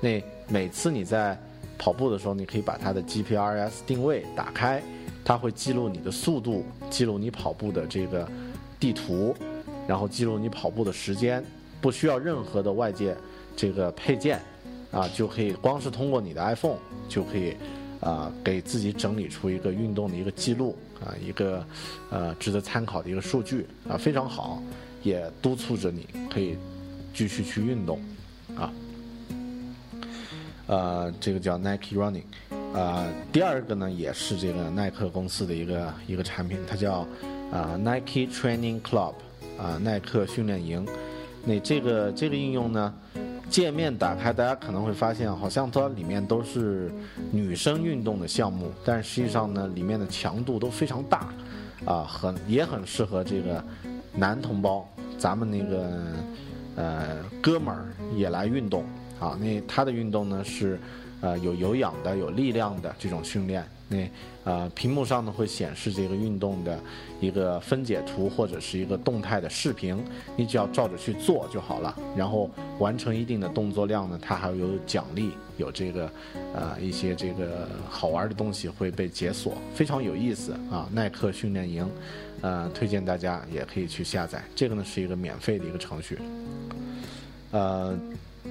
[0.00, 1.38] 那每次你在
[1.78, 4.82] 跑步的时候，你可以把它的 GPRS 定位打开，
[5.24, 8.28] 它会记录你的速度，记录你跑步的这个
[8.78, 9.34] 地图，
[9.86, 11.44] 然后记录你跑步的时间，
[11.80, 13.16] 不需要任何的外界
[13.56, 14.40] 这个配件，
[14.90, 17.56] 啊，就可以光是通过你的 iPhone 就可以
[18.00, 20.76] 啊给自己整理出一个运动的一个记录。
[20.98, 21.64] 啊，一个
[22.10, 24.60] 呃值得参考的一个数据啊，非常好，
[25.04, 26.58] 也督促着你可以
[27.14, 28.02] 继续去运动
[28.56, 28.72] 啊。
[30.66, 32.24] 呃，这个叫 Nike Running，
[32.74, 37.06] 啊，第二个呢也是这个耐克公司的一个一个产品，它叫
[37.52, 39.14] 啊 Nike Training Club，
[39.56, 40.84] 啊耐克训练营。
[41.44, 42.92] 那这个这个应用呢？
[43.50, 46.92] 界面打开，大家可能会发现，好像它里面都是
[47.32, 51.32] 女生运动的项目，但实际上呢，里面的强度都非常大，
[51.84, 53.64] 啊，很也很适合这个
[54.14, 54.86] 男同胞，
[55.18, 55.90] 咱们那个
[56.76, 58.84] 呃哥们儿也来运动
[59.18, 59.38] 啊。
[59.40, 60.78] 那他的运动呢是
[61.20, 63.64] 呃有有氧的、有力量的这种训练。
[63.88, 63.98] 那
[64.44, 66.78] 呃，屏幕上呢会显示这个运动的
[67.20, 70.02] 一个分解图或者是一个动态的视频，
[70.36, 71.94] 你只要照着去做就好了。
[72.16, 76.10] 然后完成一定的动作量呢，它还有奖励，有这个
[76.54, 80.88] 呃一些这个好玩的东西会被解锁，非常有意思啊！
[80.92, 81.90] 耐克训练营，
[82.42, 84.42] 呃，推荐大家也可以去下载。
[84.54, 86.18] 这个呢是一个免费的一个程序，
[87.50, 87.98] 呃。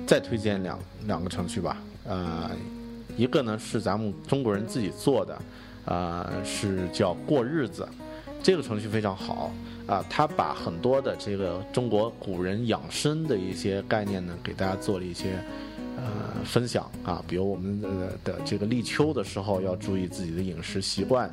[0.05, 2.51] 再推荐两两个程序吧，呃，
[3.17, 5.41] 一个呢是咱们中国人自己做的，
[5.85, 7.87] 呃，是叫过日子，
[8.43, 9.51] 这个程序非常好
[9.87, 15.39] 啊，它把很多的这个中国古人养生的一些概念呢，给大家做了一些
[15.97, 16.03] 呃
[16.45, 17.89] 分享啊，比如我们的
[18.23, 21.29] 的这个立秋的时候要注意自己的饮食习惯，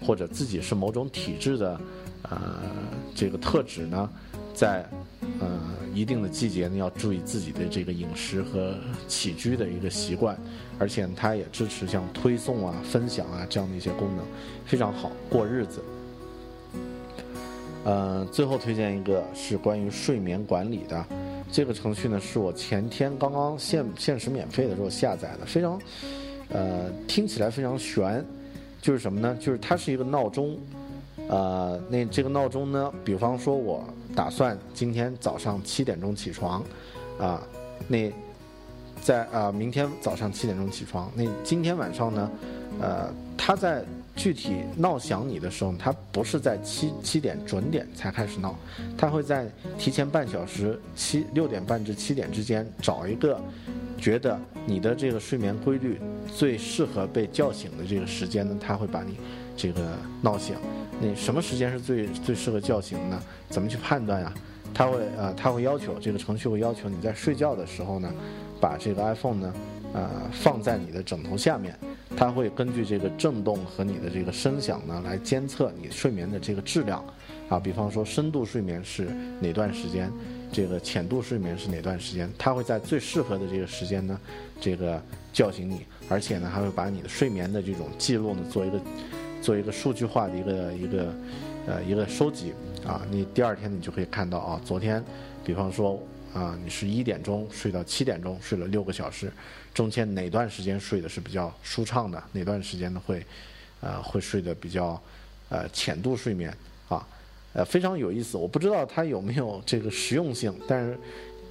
[0.00, 1.80] 或者自己是某种体质的
[2.22, 2.60] 呃
[3.14, 4.08] 这个特质呢，
[4.54, 4.88] 在
[5.40, 5.60] 呃
[5.92, 8.74] 一定的季节呢要注意自己的这个饮食和
[9.08, 10.38] 起居的一个习惯，
[10.78, 14.24] 而且它也支持像推送啊、分享啊这样的一些功能，
[14.64, 15.82] 非常好过日子。
[17.84, 21.04] 呃，最后推荐一个是关于睡眠管理的，
[21.52, 25.78] 这个程序呢是我前天刚刚限限时免费的时候下载的，非常，
[26.48, 28.24] 呃，听起来非常悬，
[28.80, 29.36] 就是什么呢？
[29.38, 30.56] 就是它是一个闹钟，
[31.28, 36.62] 呃，那这个闹钟呢，比方说我打算今天早上七点钟起床，
[37.18, 37.42] 啊，
[37.88, 38.12] 那
[39.00, 42.30] 在啊明天早上七点钟起床，那今天晚上呢，
[42.80, 43.84] 呃，它在。
[44.16, 48.56] 具体闹响你的时候，它不是在七七点准点才开始闹，
[48.96, 53.40] 它会在提前半小时，七六点半至七点之间找一个
[53.98, 56.00] 觉得你的这个睡眠规律
[56.32, 59.18] 最适合被叫醒的这个时间呢，它会把你
[59.56, 60.56] 这个闹醒。
[61.00, 63.20] 那什么时间是最最适合叫醒呢？
[63.48, 64.32] 怎么去判断呀？
[64.72, 68.12] 它会呃，它会要求这个程序会要求你在睡觉的时候呢，
[68.60, 69.54] 把这个 iPhone 呢，
[69.92, 71.78] 呃，放在你的枕头下面。
[72.16, 77.04] 它会根据这个震动和你的这个声响呢，来监测你睡眠的这个质量，
[77.48, 79.08] 啊，比方说深度睡眠是
[79.40, 80.08] 哪段时间，
[80.52, 84.20] 这个浅度睡眠是哪段时间，它会在最适合的这个时间呢，
[84.60, 85.02] 这个
[85.32, 88.80] 叫醒你，而且呢，还会把你的睡眠的这种记录呢，做一个
[89.44, 91.14] 做一个数据化的一个一个
[91.66, 92.54] 呃一个收集，
[92.86, 95.04] 啊，你第二天你就可以看到啊，昨天，
[95.44, 96.02] 比方说。
[96.34, 99.32] 啊，你是一点钟睡到七点钟，睡了六个小时，
[99.72, 102.20] 中间哪段时间睡的是比较舒畅的？
[102.32, 103.24] 哪段时间呢会，
[103.80, 105.00] 呃，会睡得比较，
[105.48, 106.52] 呃，浅度睡眠
[106.88, 107.06] 啊，
[107.52, 108.36] 呃，非常有意思。
[108.36, 110.98] 我不知道它有没有这个实用性，但是，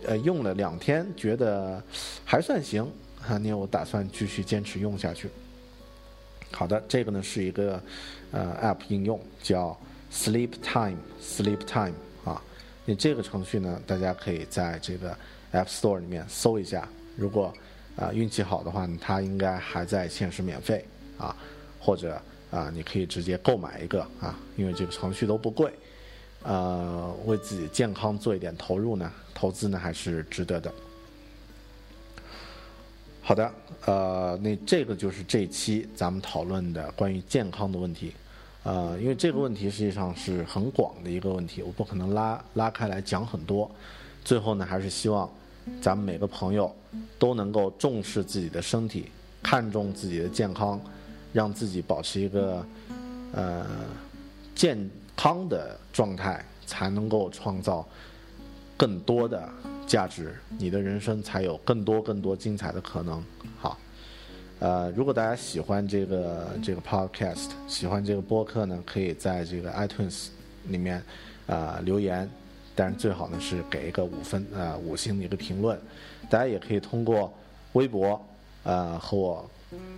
[0.06, 1.82] 呃，用了两天觉得
[2.26, 2.84] 还算行，
[3.26, 5.30] 啊，那我打算继续坚持用下去。
[6.56, 7.82] 好的，这个呢是一个
[8.32, 9.78] 呃 App 应用，叫
[10.12, 12.42] Sleep Time，Sleep Time 啊。
[12.86, 15.18] 你这个程序呢，大家可以在这个
[15.52, 16.88] App Store 里面搜一下。
[17.18, 17.54] 如果
[17.96, 20.86] 啊运气好的话，它应该还在限时免费
[21.18, 21.36] 啊，
[21.80, 25.74] 或者啊你可以直接购买一个啊，因为这个程序都不贵。
[26.44, 30.74] 呃，为自己健康做一点投入呢，投资呢还是值得的。
[33.26, 33.50] 好的，
[33.86, 38.14] 呃，那这个就是这期咱们讨论的关于健康的问题。
[38.64, 43.72] 呃，因为这个问题实际上是很广的一个问题，我不可能拉拉开来讲很多。
[44.26, 45.30] 最后呢，还是希望
[45.82, 46.70] 咱们每个朋友
[47.18, 49.10] 都能够重视自己的身体，
[49.42, 50.78] 看重自己的健康，
[51.32, 52.66] 让自己保持一个
[53.32, 53.66] 呃
[54.54, 57.88] 健康的状态，才能够创造
[58.78, 59.50] 更多的
[59.88, 63.24] 价值，你的人生才有更多更多精彩的可能。
[63.58, 63.78] 好。
[64.60, 70.28] 呃，如果大家喜欢这个这个 podcast，喜欢这个播客呢，可以在这个 iTunes
[70.68, 71.04] 里面
[71.48, 72.30] 啊留言，
[72.74, 75.78] 当然最好呢是给一个五分呃五星的一个评论。
[76.30, 77.34] 大家也可以通过
[77.74, 78.18] 微博
[78.64, 79.50] 呃和我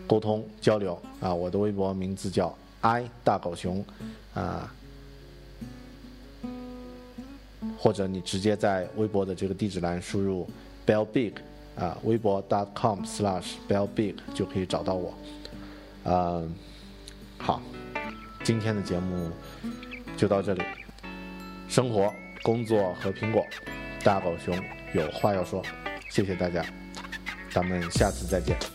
[0.08, 2.52] 沟通交流啊，我的微博名字叫
[2.82, 3.86] i 大狗熊
[4.34, 4.74] 啊，
[7.78, 10.48] 或者你直接在微博的这个地址栏输入
[10.86, 11.34] bell big。
[11.76, 15.14] 啊，微博 dot .com/slash/bellbig 就可以找到我。
[16.06, 16.56] 嗯，
[17.38, 17.62] 好，
[18.46, 19.30] 今天的节目
[20.16, 20.64] 就到这里。
[21.68, 22.10] 生活、
[22.44, 23.46] 工作和苹果，
[24.06, 24.58] 大狗熊
[24.94, 25.62] 有话要说。
[26.10, 26.66] 谢谢大家，
[27.52, 28.75] 咱们下次再见。